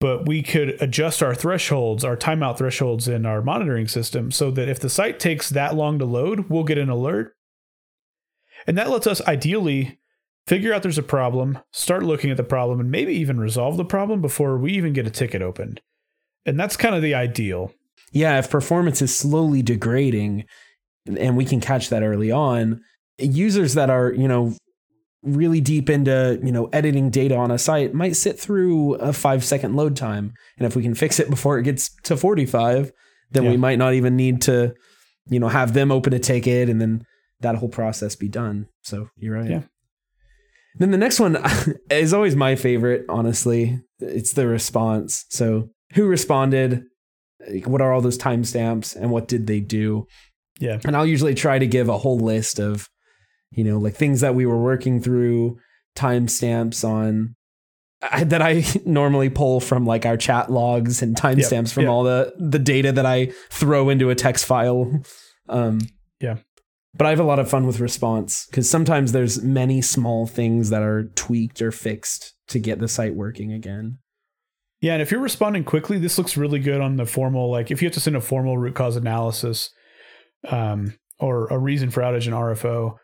[0.00, 4.68] but we could adjust our thresholds, our timeout thresholds in our monitoring system, so that
[4.68, 7.34] if the site takes that long to load, we'll get an alert,
[8.66, 9.98] and that lets us ideally
[10.46, 13.84] figure out there's a problem, start looking at the problem, and maybe even resolve the
[13.84, 15.80] problem before we even get a ticket opened.
[16.46, 17.72] And that's kind of the ideal.
[18.12, 20.46] Yeah, if performance is slowly degrading
[21.06, 22.80] and we can catch that early on,
[23.18, 24.54] users that are, you know,
[25.22, 29.44] really deep into, you know, editing data on a site might sit through a 5
[29.44, 30.32] second load time.
[30.58, 32.92] And if we can fix it before it gets to 45,
[33.32, 33.50] then Yeah.
[33.50, 34.74] we might not even need to,
[35.28, 37.04] you know, have them open a ticket and then
[37.40, 38.66] that whole process be done.
[38.82, 39.50] So, you're right.
[39.50, 39.62] Yeah.
[40.78, 41.36] Then the next one
[41.90, 43.80] is always my favorite, honestly.
[43.98, 45.24] It's the response.
[45.30, 46.84] So, who responded?
[47.48, 50.06] Like, What are all those timestamps and what did they do?
[50.60, 50.78] Yeah.
[50.84, 52.88] And I'll usually try to give a whole list of,
[53.50, 55.58] you know, like things that we were working through,
[55.96, 57.34] timestamps on
[58.00, 61.90] I, that I normally pull from like our chat logs and timestamps from yep.
[61.90, 65.02] all the the data that I throw into a text file.
[65.48, 65.80] Um,
[66.20, 66.36] Yeah.
[66.94, 70.70] But I have a lot of fun with response because sometimes there's many small things
[70.70, 73.98] that are tweaked or fixed to get the site working again.
[74.80, 77.50] Yeah, and if you're responding quickly, this looks really good on the formal.
[77.50, 79.70] Like if you have to send a formal root cause analysis,
[80.48, 82.96] um, or a reason for outage in RFO,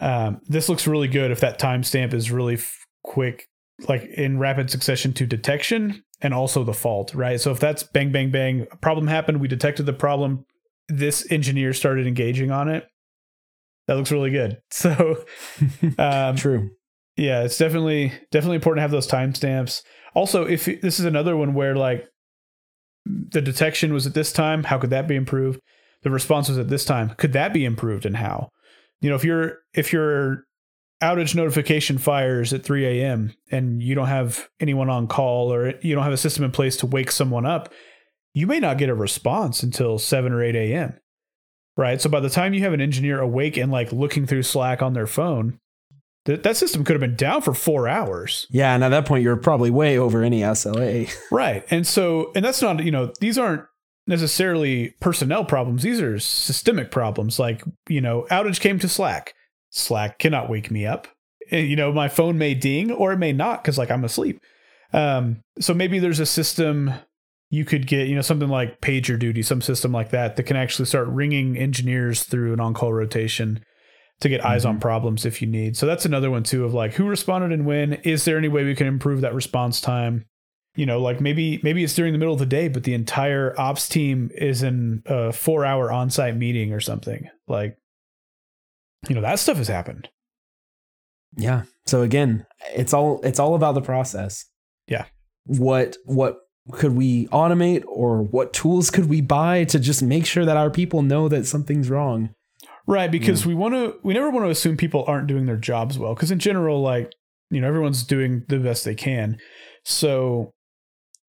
[0.00, 3.48] um, this looks really good if that timestamp is really f- quick,
[3.88, 7.40] like in rapid succession to detection and also the fault, right?
[7.40, 10.44] So if that's bang bang bang, a problem happened, we detected the problem,
[10.88, 12.86] this engineer started engaging on it.
[13.86, 14.58] That looks really good.
[14.70, 15.24] So,
[15.98, 16.70] um, True.
[17.16, 19.82] yeah, it's definitely definitely important to have those timestamps.
[20.14, 22.06] Also, if this is another one where like
[23.06, 25.60] the detection was at this time, how could that be improved?
[26.02, 28.50] The response was at this time, could that be improved and how?
[29.04, 30.46] You know, if your if your
[31.02, 33.34] outage notification fires at 3 a.m.
[33.50, 36.78] and you don't have anyone on call or you don't have a system in place
[36.78, 37.70] to wake someone up,
[38.32, 40.98] you may not get a response until 7 or 8 a.m.
[41.76, 42.00] Right.
[42.00, 44.94] So by the time you have an engineer awake and like looking through Slack on
[44.94, 45.60] their phone,
[46.24, 48.46] that that system could have been down for four hours.
[48.48, 51.14] Yeah, and at that point you're probably way over any SLA.
[51.30, 51.62] Right.
[51.70, 53.64] And so, and that's not, you know, these aren't
[54.06, 55.82] necessarily personnel problems.
[55.82, 57.38] These are systemic problems.
[57.38, 59.34] Like, you know, outage came to Slack.
[59.70, 61.08] Slack cannot wake me up.
[61.50, 64.40] And, you know, my phone may ding or it may not because, like, I'm asleep.
[64.92, 66.92] Um, so maybe there's a system
[67.50, 70.56] you could get, you know, something like pager duty, some system like that that can
[70.56, 73.62] actually start ringing engineers through an on call rotation
[74.20, 75.76] to get eyes on problems if you need.
[75.76, 77.94] So that's another one too of like who responded and when.
[77.94, 80.24] Is there any way we can improve that response time?
[80.76, 83.54] You know, like maybe maybe it's during the middle of the day, but the entire
[83.58, 87.28] ops team is in a four hour on site meeting or something.
[87.46, 87.78] Like,
[89.08, 90.08] you know, that stuff has happened.
[91.36, 91.62] Yeah.
[91.86, 94.46] So again, it's all it's all about the process.
[94.88, 95.06] Yeah.
[95.44, 96.38] What what
[96.72, 100.70] could we automate or what tools could we buy to just make sure that our
[100.70, 102.30] people know that something's wrong?
[102.86, 103.46] Right, because mm.
[103.46, 106.30] we want to we never want to assume people aren't doing their jobs well because
[106.30, 107.12] in general like,
[107.50, 109.38] you know, everyone's doing the best they can.
[109.84, 110.53] So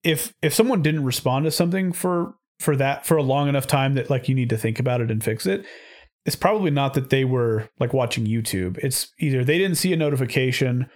[0.06, 3.96] if if someone didn't respond to something for for that for a long enough time
[3.96, 5.66] that like you need to think about it and fix it,
[6.26, 8.78] it's probably not that they were like watching YouTube.
[8.78, 10.90] It's either they didn't see a notification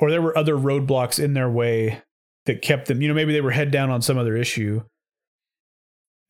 [0.00, 2.02] or there were other roadblocks in their way
[2.46, 4.82] that kept them, you know, maybe they were head down on some other issue.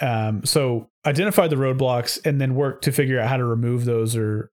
[0.00, 4.16] Um, so identify the roadblocks and then work to figure out how to remove those
[4.16, 4.50] or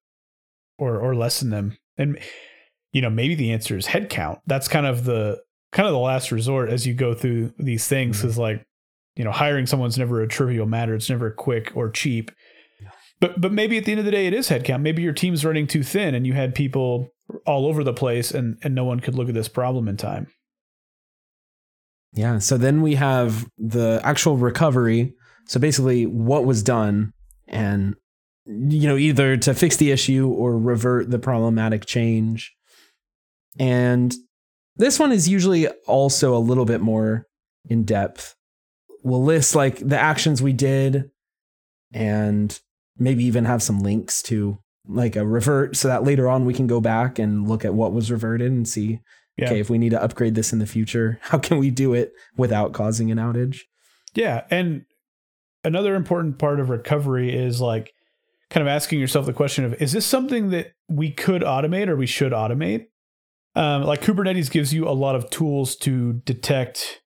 [0.77, 1.77] or or lessen them.
[1.97, 2.19] And
[2.93, 4.39] you know, maybe the answer is headcount.
[4.45, 5.41] That's kind of the
[5.75, 8.25] kind of the last resort as you go through these things Mhm.
[8.25, 8.63] is like,
[9.17, 10.95] you know, hiring someone's never a trivial matter.
[10.95, 12.31] It's never quick or cheap.
[13.19, 14.81] But but maybe at the end of the day it is headcount.
[14.81, 17.09] Maybe your team's running too thin and you had people
[17.45, 20.27] all over the place and and no one could look at this problem in time.
[22.13, 22.39] Yeah.
[22.39, 25.13] So then we have the actual recovery.
[25.47, 27.11] So basically, what was done
[27.47, 27.95] and
[28.47, 32.53] you know either to fix the issue or revert the problematic change.
[33.59, 34.13] And
[34.77, 37.27] this one is usually also a little bit more
[37.69, 38.35] in depth.
[39.03, 41.11] We'll list like the actions we did
[41.93, 42.59] and
[42.97, 44.57] maybe even have some links to
[44.87, 47.91] like a revert so that later on we can go back and look at what
[47.93, 48.99] was reverted and see
[49.37, 49.45] Yeah.
[49.45, 52.13] okay if we need to upgrade this in the future how can we do it
[52.37, 53.61] without causing an outage
[54.13, 54.85] Yeah, and
[55.63, 57.93] another important part of recovery is like
[58.51, 61.95] kind of asking yourself the question of is this something that we could automate or
[61.95, 62.85] we should automate?
[63.55, 67.01] Um, like Kubernetes gives you a lot of tools to detect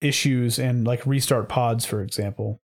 [0.00, 2.60] issues and like restart pods, for example.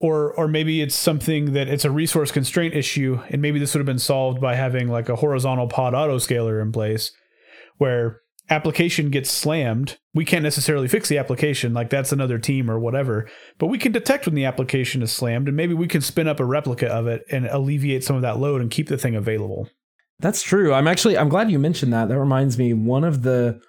[0.00, 3.80] Or or maybe it's something that it's a resource constraint issue, and maybe this would
[3.80, 7.12] have been solved by having like a horizontal pod autoscaler in place
[7.78, 12.78] where application gets slammed, we can't necessarily fix the application, like that's another team or
[12.78, 13.28] whatever,
[13.58, 16.40] but we can detect when the application is slammed and maybe we can spin up
[16.40, 19.68] a replica of it and alleviate some of that load and keep the thing available.
[20.22, 20.72] That's true.
[20.72, 22.08] I'm actually I'm glad you mentioned that.
[22.08, 23.60] That reminds me one of the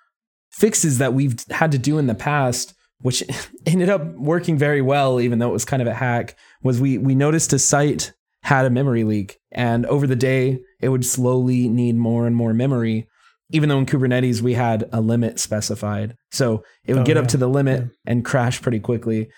[0.51, 3.21] fixes that we've had to do in the past which
[3.65, 6.97] ended up working very well even though it was kind of a hack was we
[6.99, 11.67] we noticed a site had a memory leak and over the day it would slowly
[11.67, 13.07] need more and more memory
[13.49, 16.15] even though in Kubernetes we had a limit specified.
[16.31, 17.29] So it would Oh, get up yeah.
[17.29, 17.87] to the limit Yeah.
[18.05, 19.29] and crash pretty quickly.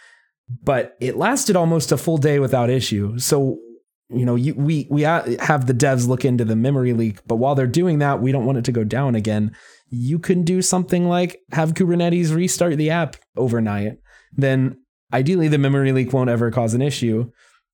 [0.63, 3.17] But it lasted almost a full day without issue.
[3.19, 3.57] So
[4.09, 7.55] you know, you, we we have the devs look into the memory leak, but while
[7.55, 9.55] they're doing that, we don't want it to go down again.
[9.89, 13.97] You can do something like have Kubernetes restart the app overnight.
[14.31, 14.77] Then
[15.11, 17.31] ideally the memory leak won't ever cause an issue,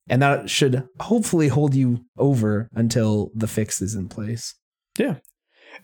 [0.08, 4.54] and that should hopefully hold you over until the fix is in place.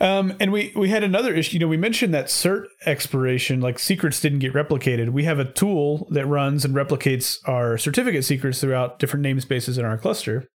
[0.01, 1.55] Um, and we we had another issue.
[1.55, 5.11] You know, we mentioned that cert expiration, like secrets didn't get replicated.
[5.11, 9.85] We have a tool that runs and replicates our certificate secrets throughout different namespaces in
[9.85, 10.47] our cluster.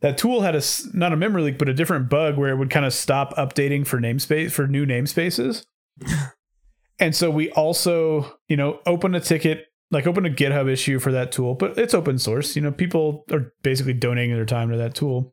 [0.00, 0.62] That tool had a
[0.92, 3.86] not a memory leak, but a different bug where it would kind of stop updating
[3.86, 5.64] for namespace for new namespaces.
[6.98, 11.12] and so we also, you know, open a ticket, like open a GitHub issue for
[11.12, 12.56] that tool, but it's open source.
[12.56, 15.32] You know, people are basically donating their time to that tool.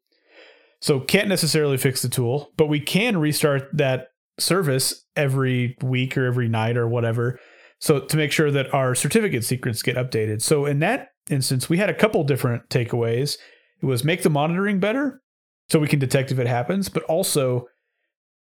[0.82, 6.26] So can't necessarily fix the tool, but we can restart that service every week or
[6.26, 7.40] every night or whatever.
[7.80, 10.42] So to make sure that our certificate secrets get updated.
[10.42, 13.38] So in that instance, we had a couple different takeaways.
[13.82, 15.22] It was make the monitoring better
[15.70, 17.68] so we can detect if it happens, but also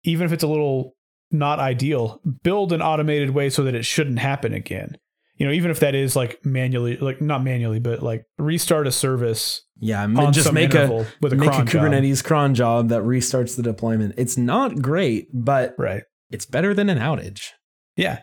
[0.04, 0.94] even if it's a little
[1.30, 4.96] not ideal, build an automated way so that it shouldn't happen again.
[5.36, 8.92] You know, even if that is like manually, like not manually, but like restart a
[8.92, 11.82] service Yeah, on and just make a with a make a cron job.
[11.82, 14.14] Kubernetes cron job that restarts the deployment.
[14.16, 16.04] It's not great, but Right.
[16.30, 17.48] it's better than an outage.
[17.96, 18.20] Yeah.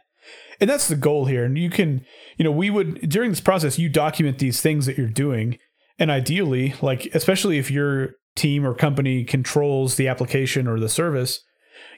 [0.62, 1.44] And that's the goal here.
[1.44, 2.06] And you can,
[2.38, 5.58] you know, we would, during this process, you document these things that you're doing.
[6.00, 11.42] And ideally, like, especially if your team or company controls the application or the service,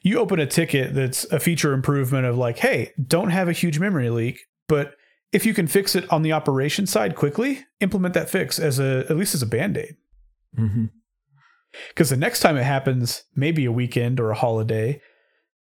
[0.01, 3.79] you open a ticket that's a feature improvement of like, hey, don't have a huge
[3.79, 4.93] memory leak, but
[5.33, 9.05] if you can fix it on the operation side quickly, implement that fix as a,
[9.09, 9.97] at least as a band aid.
[10.57, 10.85] Mm-hmm.
[11.89, 15.01] because the next time it happens, maybe a weekend or a holiday.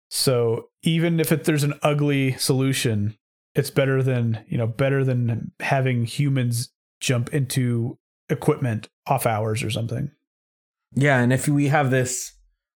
[0.08, 3.18] So even if it, there's an ugly solution,
[3.56, 7.98] it's better than you know better than having humans jump into
[8.28, 10.12] equipment off hours or something.
[10.94, 12.32] Yeah, and if we have this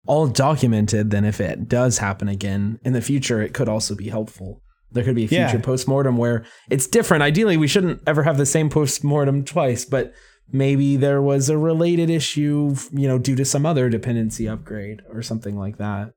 [0.05, 4.07] all documented, then if it does happen again in the future, it could also be
[4.07, 4.61] helpful.
[4.91, 5.61] There could be a future Yeah.
[5.61, 7.23] postmortem where it's different.
[7.23, 10.13] Ideally, we shouldn't ever have the same postmortem twice, but
[10.51, 15.21] maybe there was a related issue, you know, due to some other dependency upgrade or
[15.21, 16.11] something like that.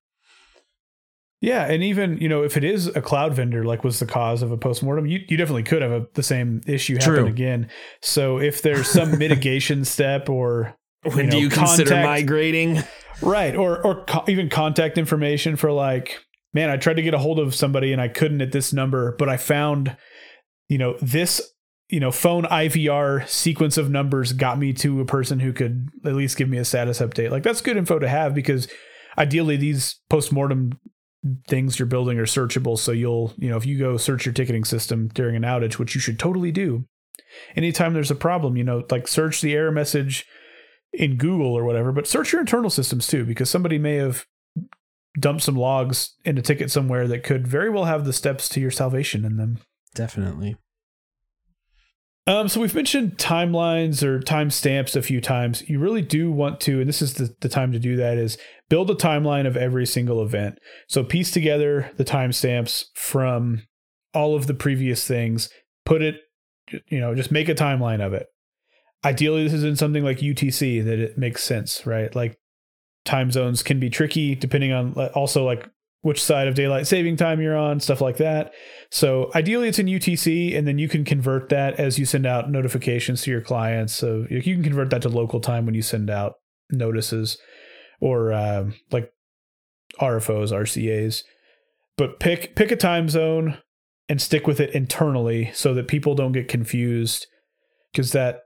[1.40, 4.42] Yeah, and even you know if it is a cloud vendor, like was the cause
[4.42, 7.26] of a postmortem, you you definitely could have a, the same issue happen True.
[7.26, 7.68] again.
[8.02, 10.76] So if there's some mitigation step or
[11.14, 12.82] When know, do you consider contact- migrating?
[13.22, 13.56] Right.
[13.56, 16.18] Or or co- even contact information for like,
[16.52, 19.14] man, I tried to get a hold of somebody and I couldn't at this number,
[19.18, 19.96] but I found,
[20.68, 21.40] you know, this,
[21.88, 26.14] you know, phone IVR sequence of numbers got me to a person who could at
[26.14, 27.30] least give me a status update.
[27.30, 28.68] Like that's good info to have because
[29.18, 30.78] ideally these postmortem
[31.48, 32.78] things you're building are searchable.
[32.78, 35.94] So you'll, you know, if you go search your ticketing system during an outage, which
[35.94, 36.86] you should totally do,
[37.56, 40.26] anytime there's a problem, you know, like search the error message
[40.92, 44.26] in Google or whatever, but search your internal systems too, because somebody may have
[45.18, 48.60] dumped some logs in a ticket somewhere that could very well have the steps to
[48.60, 49.58] your salvation in them.
[49.94, 50.56] Definitely.
[52.26, 55.68] Um, so we've mentioned timelines or timestamps a few times.
[55.68, 58.38] You really do want to, and this is the, the time to do that, is
[58.68, 60.58] build a timeline of every single event.
[60.86, 63.62] So piece together the timestamps from
[64.14, 65.48] all of the previous things,
[65.84, 66.20] put it,
[66.88, 68.26] you know, just make a timeline of it.
[69.04, 72.14] ideally this is in something like UTC that it makes sense, right?
[72.14, 72.36] Like
[73.04, 75.68] time zones can be tricky depending on also like
[76.02, 78.52] which side of daylight saving time you're on, stuff like that.
[78.90, 82.50] So ideally it's in UTC and then you can convert that as you send out
[82.50, 83.94] notifications to your clients.
[83.94, 86.34] So you can convert that to local time when you send out
[86.70, 87.38] notices
[88.00, 89.12] or um, like
[90.00, 91.22] RFOs, RCAs.
[91.98, 93.58] But pick pick a time zone
[94.08, 97.26] and stick with it internally so that people don't get confused
[97.92, 98.40] because that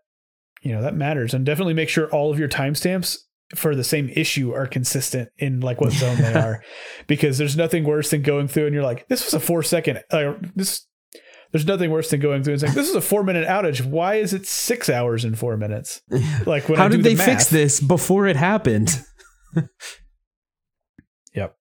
[0.63, 3.19] you know that matters and definitely make sure all of your timestamps
[3.55, 6.63] for the same issue are consistent in like what zone they are.
[7.07, 10.03] Because there's nothing worse than going through and you're like this was a four second
[10.11, 10.87] uh, this
[11.53, 13.85] there's nothing worse than going through and saying this is a four minute outage.
[13.85, 16.03] Why is it six hours and four minutes?
[16.47, 19.03] Like how did they the fix this before it happened?
[21.35, 21.57] Yep.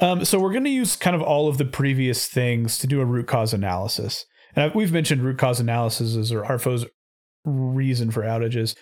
[0.00, 3.00] Um, so we're going to use kind of all of the previous things to do
[3.00, 4.26] a root cause analysis.
[4.56, 6.86] And we've mentioned root cause analysis or RFO's
[7.44, 8.74] reason for outages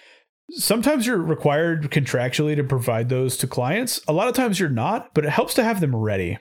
[0.52, 4.00] sometimes you're required contractually to provide those to clients.
[4.08, 6.38] A lot of times you're not, but it helps to have them ready.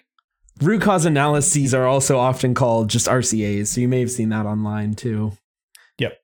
[0.62, 4.46] Root cause analyses are also often called just RCAs, so you may have seen that
[4.46, 5.34] online too.
[5.98, 6.18] Yep.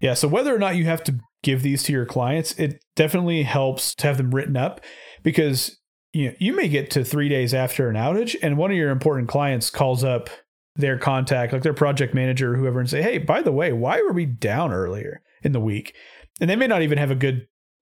[0.00, 3.44] Yeah, so whether or not you have to give these to your clients, it definitely
[3.44, 4.80] helps to have them written up
[5.22, 5.78] because
[6.12, 8.90] you know, you may get to 3 days after an outage and one of your
[8.90, 10.28] important clients calls up
[10.74, 14.00] their contact, like their project manager or whoever and say, "Hey, by the way, why
[14.02, 15.94] were we down earlier in the week?"
[16.40, 17.46] And they may not even have a good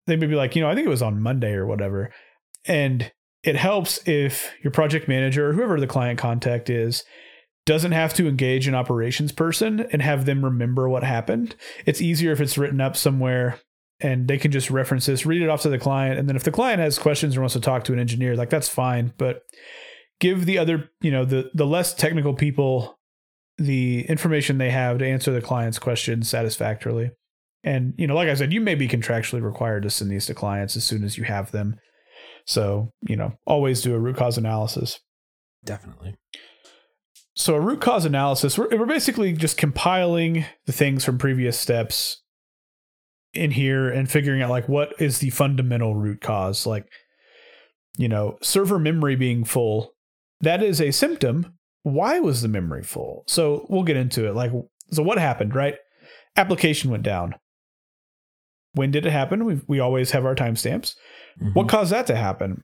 [0.07, 2.11] they may be like you know i think it was on monday or whatever.
[2.67, 3.11] And
[3.43, 7.05] it helps if your project manager or whoever the client contact is
[7.67, 11.55] doesn't have to engage an operations person and have them remember what happened.
[11.87, 13.61] It's easier if it's written up somewhere
[14.01, 16.19] and they can just reference this read it off to the client.
[16.19, 18.51] And then if the client has questions or wants to talk to an engineer like
[18.51, 19.13] that's fine.
[19.17, 19.43] But
[20.21, 22.99] give the other you know the the less technical people
[23.57, 27.11] the information they have to answer the client's questions satisfactorily
[27.63, 30.35] and, you know, like I said, you may be contractually required to send these to
[30.35, 31.77] clients as soon as you have them.
[32.47, 35.01] So, you know, always do a root cause analysis.
[35.65, 36.17] Definitely.
[37.37, 42.23] So, a root cause analysis, we're, we're basically just compiling the things from previous steps
[43.33, 46.67] in here and figuring out like what is the fundamental root cause.
[46.67, 46.87] Like,
[47.99, 49.95] you know, server memory being full,
[50.41, 51.55] that is a symptom.
[51.83, 53.25] Why was the memory full?
[53.27, 54.35] So, we'll get into it.
[54.35, 54.51] Like,
[54.93, 55.77] so what happened, right?
[56.37, 57.35] Application went down
[58.75, 59.45] when did it happen?
[59.45, 60.95] We we always have our timestamps.
[61.41, 61.53] Mm-hmm.
[61.55, 62.63] What caused that to happen?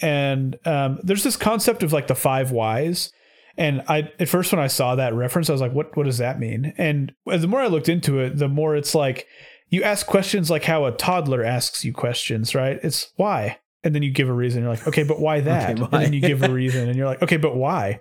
[0.00, 3.12] And um, there's this concept of like the five whys.
[3.56, 6.18] And I at first when I saw that reference, I was like, what what does
[6.18, 6.72] that mean?
[6.78, 9.26] And the more I looked into it, the more it's like
[9.68, 12.78] you ask questions like how a toddler asks you questions, right?
[12.82, 13.58] It's why.
[13.84, 14.62] And then you give a reason.
[14.62, 15.70] You're like, okay, but why that?
[15.70, 15.88] okay, why?
[15.92, 18.00] And then you give a reason and you're like, okay, but why?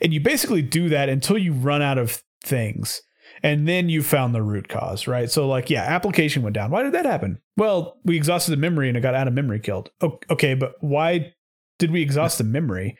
[0.00, 3.02] And you basically do that until you run out of things
[3.44, 5.30] and then you found the root cause, right?
[5.30, 6.70] So like, yeah, application went down.
[6.70, 7.40] Why did that happen?
[7.58, 9.90] Well, we exhausted the memory and it got out of memory killed.
[10.02, 11.34] Okay, but why
[11.78, 12.96] did we exhaust the memory?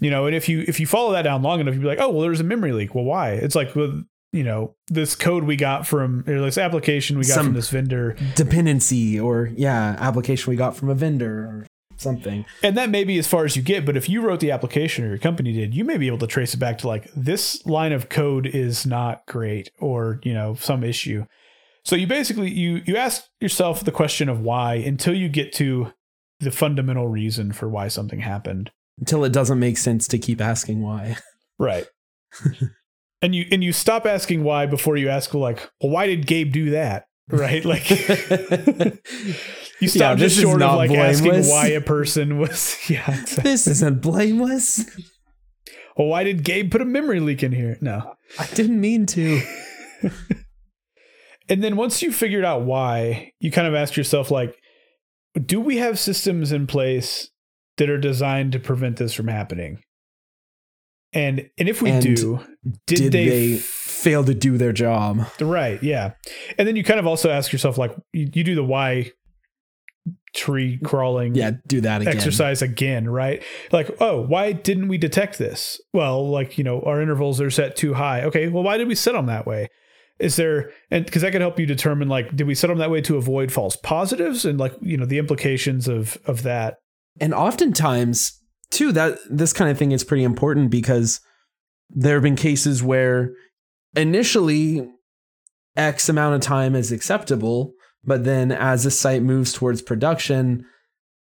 [0.00, 2.00] You know, and if you if you follow that down long enough, you'd be like,
[2.00, 2.94] oh, well, there's a memory leak.
[2.94, 3.32] Well, why?
[3.32, 4.02] It's like, well,
[4.32, 7.68] you know, this code we got from or this application we got Some from this
[7.68, 11.66] vendor dependency, or yeah, application we got from a vendor, or
[12.00, 12.44] something.
[12.62, 15.04] And that may be as far as you get, but if you wrote the application
[15.04, 17.64] or your company did, you may be able to trace it back to like this
[17.66, 21.26] line of code is not great or, you know, some issue.
[21.84, 25.92] So you basically you you ask yourself the question of why until you get to
[26.40, 28.70] the fundamental reason for why something happened.
[28.98, 31.16] Until it doesn't make sense to keep asking why.
[31.58, 31.86] Right.
[33.22, 36.52] and you and you stop asking why before you ask like, well, why did Gabe
[36.52, 37.04] do that?
[37.30, 37.64] Right?
[37.64, 37.88] Like
[39.80, 41.20] You stop yeah, just short of like blameless.
[41.20, 42.76] asking why a person was.
[42.90, 43.42] Yeah, exactly.
[43.50, 44.84] this isn't blameless.
[45.96, 47.78] Well, why did Gabe put a memory leak in here?
[47.80, 49.40] No, I didn't mean to.
[51.48, 54.54] and then once you figured out why, you kind of ask yourself like,
[55.46, 57.30] do we have systems in place
[57.76, 59.82] that are designed to prevent this from happening?
[61.12, 62.40] And and if we and do,
[62.86, 65.26] did, did they, they f- fail to do their job?
[65.40, 65.82] Right.
[65.82, 66.12] Yeah.
[66.58, 69.12] And then you kind of also ask yourself like, you, you do the why
[70.32, 72.14] tree crawling yeah do that again.
[72.14, 73.42] exercise again right
[73.72, 77.74] like oh why didn't we detect this well like you know our intervals are set
[77.74, 79.66] too high okay well why did we set them that way
[80.20, 82.90] is there and because that could help you determine like did we set them that
[82.90, 86.76] way to avoid false positives and like you know the implications of of that
[87.20, 88.39] and oftentimes
[88.70, 91.20] too that this kind of thing is pretty important because
[91.88, 93.32] there have been cases where
[93.96, 94.88] initially
[95.76, 100.64] x amount of time is acceptable but then as the site moves towards production,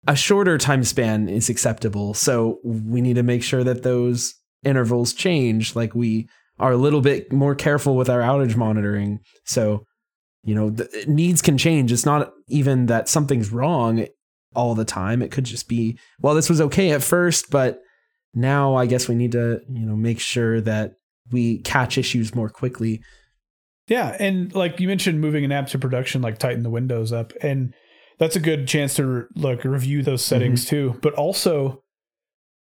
[0.07, 2.15] a shorter time span is acceptable.
[2.15, 4.35] So we need to make sure that those
[4.65, 5.75] intervals change.
[5.75, 6.29] Like we
[6.59, 9.21] are a little bit more careful with our outage monitoring.
[9.45, 9.85] So
[10.45, 10.73] you know,
[11.09, 11.91] needs can change.
[11.91, 14.07] It's not even that something's wrong
[14.57, 15.23] all the time.
[15.23, 17.81] It could just be, well, this was okay at first, but
[18.35, 20.95] now I guess we need to, you know, make sure that
[21.31, 23.03] we catch issues more quickly.
[23.89, 27.33] Yeah, and like you mentioned, moving an app to production, like tighten the windows up,
[27.41, 27.73] and
[28.19, 30.71] that's a good chance to like review those settings mm-hmm.
[30.93, 30.99] too.
[31.03, 31.83] But also,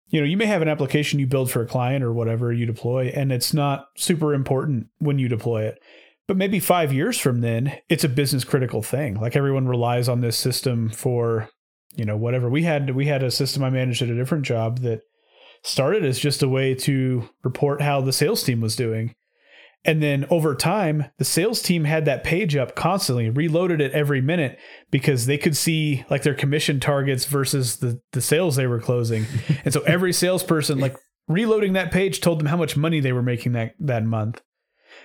[0.08, 2.66] you know, you may have an application you build for a client or whatever you
[2.66, 5.80] deploy, and it's not super important when you deploy it.
[6.28, 9.16] But maybe five years from then, it's a business critical thing.
[9.16, 11.50] Like everyone relies on this system for,
[11.96, 12.50] you know, whatever.
[12.50, 15.02] We had we had a system I managed at a different job that
[15.64, 19.16] started as just a way to report how the sales team was doing.
[19.84, 24.22] And then over time, the sales team had that page up constantly, reloaded it every
[24.22, 24.60] minute
[24.92, 29.26] because they could see like their commission targets versus the, the sales they were closing.
[29.66, 30.96] and so every salesperson, like
[31.28, 34.42] reloading that page, told them how much money they were making that, that month.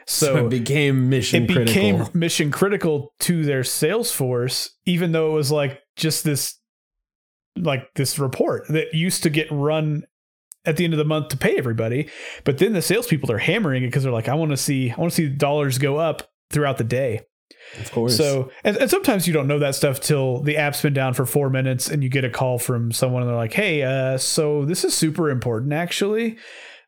[0.06, 1.64] So, so it became mission it critical.
[1.66, 6.58] became mission critical to their sales force, even though it was like just this
[7.58, 10.04] like this report that used to get run
[10.64, 12.08] at the end of the month to pay everybody.
[12.44, 14.96] But then the salespeople are hammering it because they're like, I want to see, I
[15.00, 17.20] want to see dollars go up throughout the day.
[17.80, 18.16] Of course.
[18.16, 21.26] So, and, and, sometimes you don't know that stuff till the app's been down for
[21.26, 24.64] four minutes and you get a call from someone and they're like, hey, uh, so
[24.64, 26.36] this is super important actually.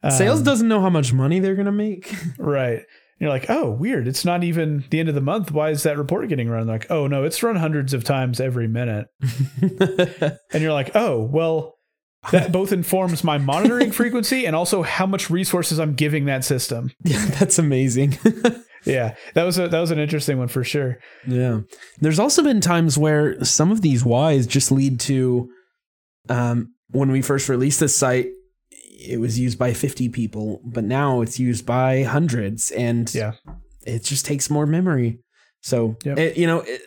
[0.03, 2.15] Um, Sales doesn't know how much money they're going to make.
[2.39, 2.83] right.
[3.19, 4.07] You're like, oh, weird.
[4.07, 5.51] It's not even the end of the month.
[5.51, 6.69] Why is that report getting run?
[6.69, 9.09] Like, oh, no, it's run hundreds of times every minute.
[9.61, 11.79] and you're like, oh, well,
[12.31, 16.91] that both informs my monitoring frequency and also how much resources I'm giving that system.
[17.05, 18.19] Yeah, that's amazing.
[18.85, 20.99] yeah, that was a that was an interesting one for sure.
[21.27, 21.61] Yeah,
[22.01, 25.49] there's also been times where some of these whys just lead to,
[26.29, 28.29] um, when we first released this site,
[28.99, 33.35] it was used by 50 people, but now it's used by hundreds, and yeah,
[33.87, 35.21] it just takes more memory.
[35.63, 36.19] So yep.
[36.19, 36.81] it, you know, it,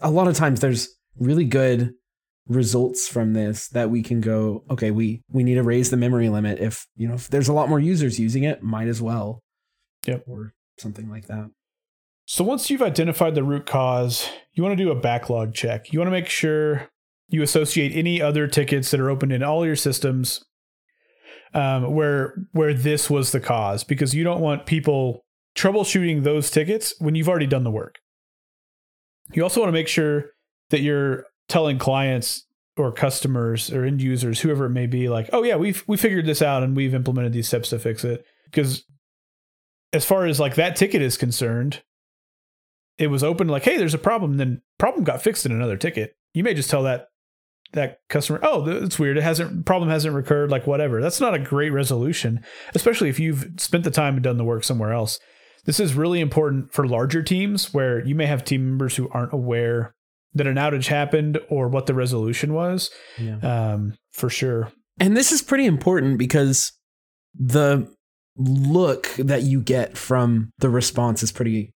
[0.00, 0.88] a lot of times there's
[1.18, 1.92] really good
[2.46, 6.28] results from this that we can go okay we we need to raise the memory
[6.28, 6.58] limit.
[6.60, 9.42] If you know if there's a lot more users using it might as well.
[10.06, 10.24] Yep.
[10.26, 11.50] Or something like that.
[12.26, 15.92] So once you've identified the root cause you want to do a backlog check.
[15.92, 16.88] You want to make sure
[17.28, 20.44] you associate any other tickets that are open in all your systems
[21.54, 25.24] um, where where this was the cause because you don't want people
[25.56, 27.98] troubleshooting those tickets when you've already done the work
[29.32, 30.30] you also want to make sure
[30.70, 32.46] that you're telling clients
[32.76, 36.26] or customers or end users, whoever it may be, like, oh yeah, we've we figured
[36.26, 38.24] this out and we've implemented these steps to fix it.
[38.44, 38.84] Because
[39.92, 41.82] as far as like that ticket is concerned,
[42.98, 44.36] it was open like, hey, there's a problem.
[44.36, 46.14] Then problem got fixed in another ticket.
[46.32, 47.08] You may just tell that
[47.72, 49.16] that customer, oh, it's weird.
[49.16, 50.50] It hasn't problem hasn't recurred.
[50.50, 51.00] Like whatever.
[51.00, 52.42] That's not a great resolution,
[52.74, 55.18] especially if you've spent the time and done the work somewhere else.
[55.66, 59.32] This is really important for larger teams where you may have team members who aren't
[59.32, 59.94] aware
[60.34, 63.38] that an outage happened or what the resolution was yeah.
[63.38, 64.72] um, for sure.
[64.98, 66.72] And this is pretty important because
[67.34, 67.92] the
[68.36, 71.74] look that you get from the response is pretty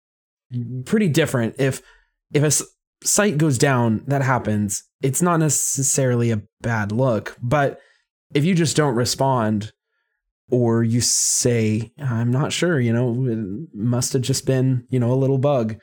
[0.84, 1.56] pretty different.
[1.58, 1.82] If
[2.32, 2.64] if a
[3.04, 4.82] site goes down, that happens.
[5.02, 7.80] It's not necessarily a bad look, but
[8.34, 9.72] if you just don't respond
[10.50, 15.12] or you say I'm not sure, you know, it must have just been, you know,
[15.12, 15.76] a little bug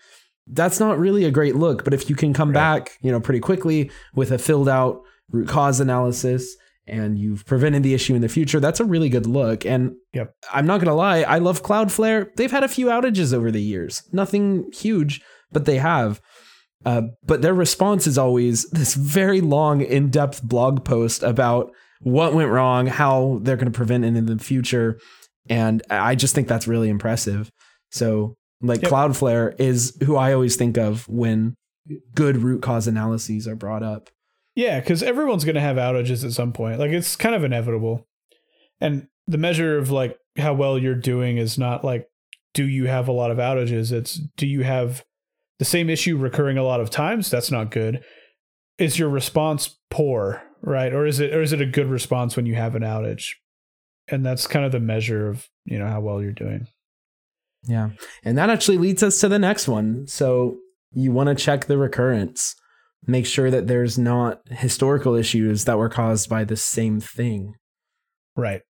[0.48, 1.84] that's not really a great look.
[1.84, 2.54] But if you can come right.
[2.54, 6.56] back, you know, pretty quickly with a filled out root cause analysis
[6.88, 9.66] and you've prevented the issue in the future, that's a really good look.
[9.66, 10.34] And yep.
[10.52, 12.28] I'm not gonna lie, I love Cloudflare.
[12.36, 16.22] They've had a few outages over the years, nothing huge, but they have.
[16.86, 21.72] Uh, but their response is always this very long, in-depth blog post about
[22.02, 25.00] what went wrong, how they're going to prevent it in the future,
[25.50, 27.52] and I just think that's really impressive.
[27.92, 28.92] So like yep.
[28.92, 31.56] Cloudflare is who I always think of when
[32.14, 34.10] good root cause analyses are brought up.
[34.56, 36.80] Yeah, because everyone's going to have outages at some point.
[36.80, 38.08] Like it's kind of inevitable.
[38.80, 42.08] And the measure of like how well you're doing is not like,
[42.54, 43.92] do you have a lot of outages?
[43.92, 45.04] It's do you have
[45.62, 47.30] the same issue recurring a lot of times?
[47.30, 48.04] That's not good.
[48.80, 50.92] Is your response poor, right?
[50.92, 53.34] Or is it or is it a good response when you have an outage?
[54.08, 56.66] And that's kind of the measure of, you know, how well you're doing.
[57.68, 57.92] Yeah.
[58.24, 60.08] And that actually leads us to the next one.
[60.08, 60.58] So
[60.94, 62.56] you want to check the recurrence.
[63.06, 67.54] Make sure that there's not historical issues that were caused by the same thing.
[68.36, 68.64] Right.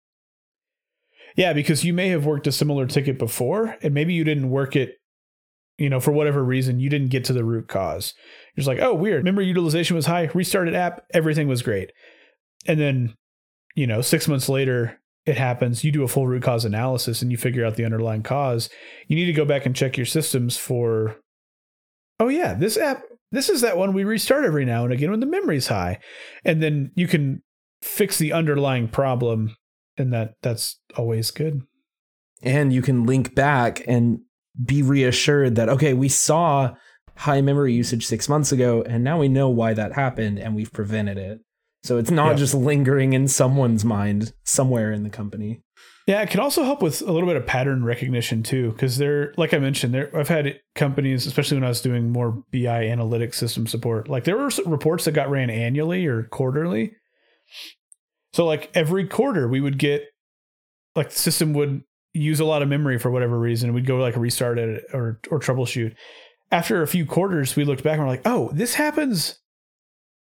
[1.36, 4.74] Yeah, because you may have worked a similar ticket before and maybe you didn't work
[4.74, 4.94] it,
[5.78, 8.14] you know, for whatever reason, you didn't get to the root cause.
[8.54, 9.24] You're just like, oh, weird.
[9.24, 11.92] Memory utilization was high, restarted app, everything was great.
[12.66, 13.14] And then,
[13.74, 17.30] you know, six months later, it happens, you do a full root cause analysis and
[17.30, 18.70] you figure out the underlying cause,
[19.06, 21.16] you need to go back and check your systems for
[22.20, 25.20] oh yeah, this app, this is that one we restart every now and again when
[25.20, 25.98] the memory's high,
[26.44, 27.42] and then you can
[27.82, 29.54] fix the underlying problem,
[29.96, 31.62] and that that's always good.
[32.42, 34.20] And you can link back and
[34.62, 36.74] be reassured that okay, we saw
[37.16, 40.72] high memory usage six months ago, and now we know why that happened, and we've
[40.72, 41.40] prevented it.
[41.82, 42.34] So it's not Yeah.
[42.36, 45.62] just lingering in someone's mind somewhere in the company.
[46.06, 49.34] Yeah, it can also help with a little bit of pattern recognition too, because they're
[49.36, 53.34] like I mentioned, there I've had companies, especially when I was doing more BI analytics
[53.34, 56.92] system support, like there were reports that got ran annually or quarterly.
[58.32, 60.04] So like every quarter, we would get
[60.96, 61.82] like the system would
[62.14, 63.72] use a lot of memory for whatever reason.
[63.74, 65.94] We'd go like restart it or or troubleshoot.
[66.50, 69.38] After a few quarters, we looked back and we're like, oh, this happens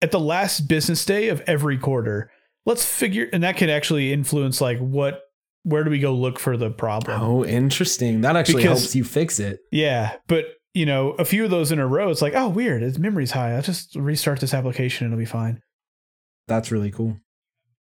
[0.01, 2.29] at the last business day of every quarter.
[2.65, 5.21] Let's figure, and that can actually influence like what
[5.63, 7.21] where do we go look for the problem?
[7.21, 8.21] Oh, interesting.
[8.21, 9.59] That actually Because- helps you fix it.
[9.71, 12.81] Yeah, but you know, a few of those in a row, it's like, oh, weird,
[12.81, 13.53] its memory's high.
[13.55, 15.61] I'll just restart this application and it'll be fine.
[16.47, 17.17] That's really cool.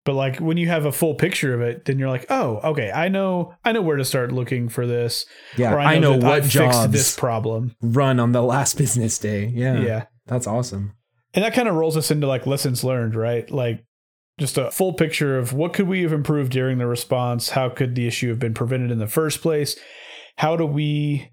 [0.09, 2.89] But like when you have a full picture of it, then you're like, oh, okay,
[2.91, 5.27] I know, I know where to start looking for this.
[5.55, 7.75] Yeah, I know, that what I've fixed jobs this problem.
[7.79, 9.45] run on the last business day.
[9.53, 10.05] Yeah, Yeah.
[10.25, 10.93] that's awesome.
[11.35, 13.51] and that kind of rolls us into like lessons learned, right?
[13.51, 13.85] Like
[14.39, 17.49] just a full picture of what could we have improved during the response?
[17.51, 19.75] How could the issue have been prevented in the first place?
[20.37, 21.29] How do we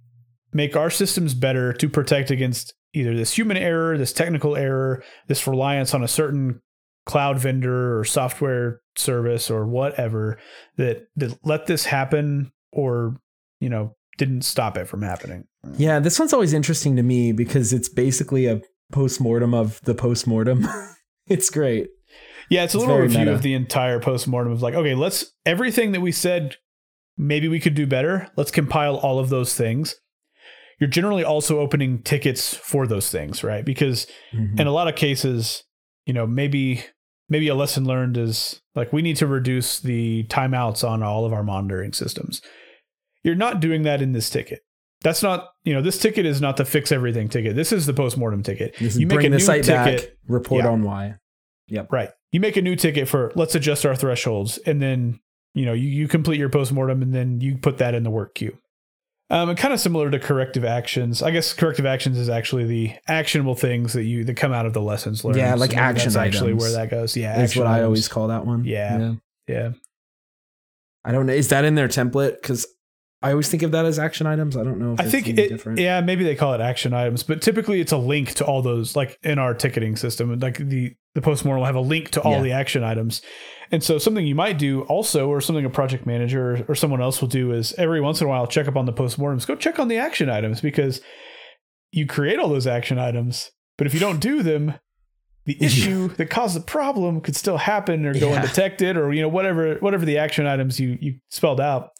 [0.52, 5.46] make our systems better to protect against either this human error, this technical error, this
[5.46, 6.60] reliance on a certain
[7.06, 10.38] cloud vendor or software service or whatever
[10.76, 13.16] that that let this happen or,
[13.60, 15.44] you know, didn't stop it from happening.
[15.76, 18.60] Yeah, this one's always interesting to me because it's basically a
[18.92, 20.66] postmortem of the postmortem.
[21.26, 21.88] it's great.
[22.48, 23.32] Yeah, it's a It's little review meta.
[23.34, 26.56] of the entire postmortem of like, okay, let's everything that we said
[27.18, 28.28] maybe we could do better.
[28.36, 29.96] Let's compile all of those things.
[30.78, 33.64] You're generally also opening tickets for those things, right?
[33.64, 34.60] Because Mhm.
[34.60, 35.64] in a lot of cases,
[36.04, 36.84] you know, maybe
[37.28, 41.32] maybe a lesson learned is like we need to reduce the timeouts on all of
[41.32, 42.42] our monitoring systems.
[43.24, 44.60] You're not doing that in this ticket.
[45.02, 47.54] That's not, you know, this ticket is not the fix everything ticket.
[47.54, 48.76] This is the postmortem ticket.
[48.78, 50.00] This you make bring a the new site ticket.
[50.02, 50.70] back, report Yeah.
[50.70, 51.16] on why.
[51.68, 51.92] Yep.
[51.92, 52.10] Right.
[52.32, 55.20] You make a new ticket for let's adjust our thresholds, and then
[55.54, 58.34] you know you, you complete your postmortem, and then you put that in the work
[58.34, 58.56] queue.
[59.28, 61.20] Um, and kind of similar to corrective actions.
[61.20, 64.72] I guess corrective actions is actually the actionable things that you that come out of
[64.72, 65.36] the lessons learned.
[65.38, 66.62] Yeah, like maybe action That's actually items.
[66.62, 67.16] where that goes.
[67.16, 68.64] Yeah, That's what I always call that one.
[68.64, 69.14] Yeah.
[69.48, 69.72] Yeah.
[71.04, 71.32] I don't know.
[71.32, 72.40] Is that in their template?
[72.40, 72.66] Because
[73.22, 74.56] I always think of that as action items.
[74.56, 75.48] I don't know if I it's think any it.
[75.48, 75.78] different.
[75.80, 78.94] Yeah, maybe they call it action items, but typically it's a link to all those.
[78.94, 82.34] Like in our ticketing system, like the the postmortem will have a link to all
[82.36, 82.42] Yeah.
[82.42, 83.22] the action items.
[83.70, 87.00] And so something you might do also, or something a project manager or, or someone
[87.02, 89.46] else will do, is every once in a while check up on the postmortems.
[89.46, 91.00] Go check on the action items because
[91.92, 94.74] you create all those action items, but if you don't do them.
[95.46, 98.40] The issue that caused the problem could still happen or go Yeah.
[98.40, 101.90] undetected or you know whatever whatever the action items you you spelled out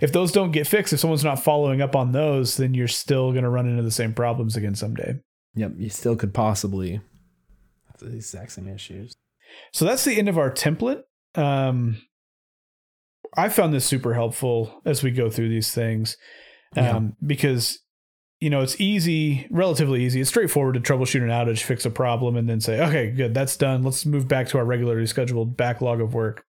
[0.00, 3.32] if those don't get fixed, if someone's not following up on those, then you're still
[3.32, 5.18] going to run into the same problems again someday.
[5.56, 5.72] Yep.
[5.78, 7.00] You still could possibly
[7.88, 9.14] have the exact same issues.
[9.72, 11.02] So that's the end of our template.
[11.34, 12.00] Um,
[13.36, 16.16] I found this super helpful as we go through these things
[16.76, 16.96] Yeah.
[16.96, 17.78] um, because
[18.40, 20.20] you know it's easy, relatively easy.
[20.20, 23.56] It's straightforward to troubleshoot an outage, fix a problem, and then say, okay, good, that's
[23.56, 23.82] done.
[23.82, 26.44] Let's move back to our regularly scheduled backlog of work.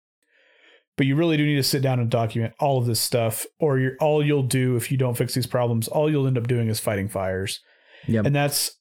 [0.96, 3.78] But you really do need to sit down and document all of this stuff, or
[3.78, 6.68] you're, all you'll do if you don't fix these problems, all you'll end up doing
[6.68, 7.60] is fighting fires.
[8.06, 8.24] Yep.
[8.26, 8.72] and that's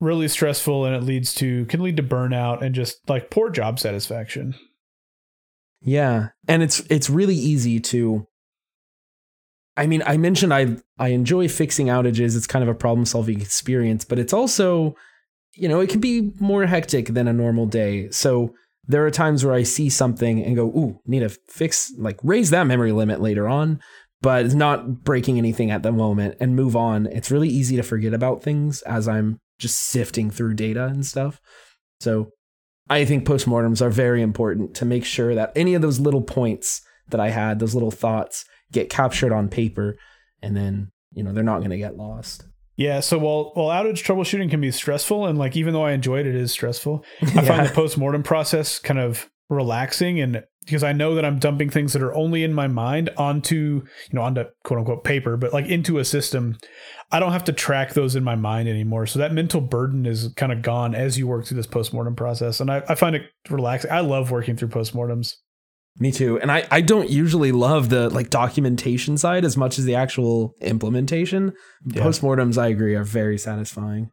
[0.00, 3.80] really stressful and it leads to can lead to burnout and just like poor job
[3.80, 4.54] satisfaction
[5.80, 6.28] Yeah.
[6.46, 8.26] And it's it's really easy to
[9.76, 12.36] I mean, I mentioned I I enjoy fixing outages.
[12.36, 14.96] It's kind of a problem-solving experience, but it's also
[15.54, 18.10] you know, it can be more hectic than a normal day.
[18.10, 18.54] So
[18.86, 22.50] there are times where I see something and go, "Ooh, need to fix like raise
[22.50, 23.80] that memory limit later on."
[24.20, 27.06] But it's not breaking anything at the moment and move on.
[27.06, 31.40] It's really easy to forget about things as I'm just sifting through data and stuff.
[32.00, 32.30] So
[32.90, 36.82] I think postmortems are very important to make sure that any of those little points
[37.08, 39.96] that I had, those little thoughts, get captured on paper,
[40.42, 42.44] and then you know they're not going to get lost.
[42.76, 46.20] yeah so while while outage troubleshooting can be stressful and like even though i enjoy
[46.20, 50.92] it it is stressful i find the post-mortem process kind of relaxing and because i
[50.92, 54.44] know that i'm dumping things that are only in my mind onto you know onto
[54.64, 56.56] quote unquote paper but like into a system
[57.10, 60.32] i don't have to track those in my mind anymore so that mental burden is
[60.36, 63.22] kind of gone as you work through this post-mortem process and i, I find it
[63.48, 65.34] relaxing i love working through postmortems
[66.00, 66.38] Me too.
[66.38, 70.54] And I, I don't usually love the like documentation side as much as the actual
[70.60, 71.52] implementation.
[71.86, 72.04] Yeah.
[72.04, 74.12] Postmortems, I agree, are very satisfying.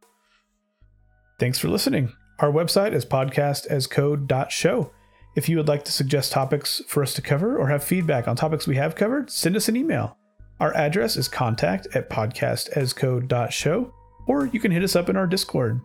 [1.39, 2.11] Thanks for listening.
[2.39, 4.91] Our website is podcastascode.show.
[5.35, 8.37] If you would like to suggest topics for us to cover or have feedback on
[8.37, 10.17] topics we have covered, send us an email.
[10.61, 13.93] Our address is contact at podcastascode.show,
[14.27, 15.81] or you can hit us up in our Discord.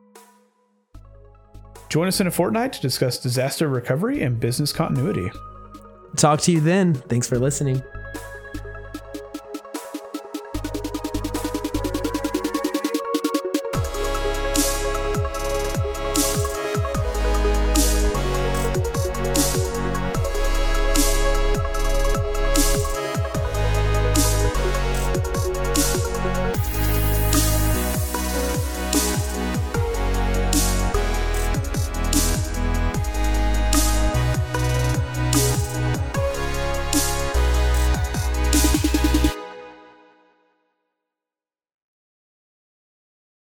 [1.89, 5.29] Join us in a fortnight to discuss disaster recovery and business continuity.
[6.17, 6.95] Talk to you then.
[6.95, 7.83] Thanks for listening.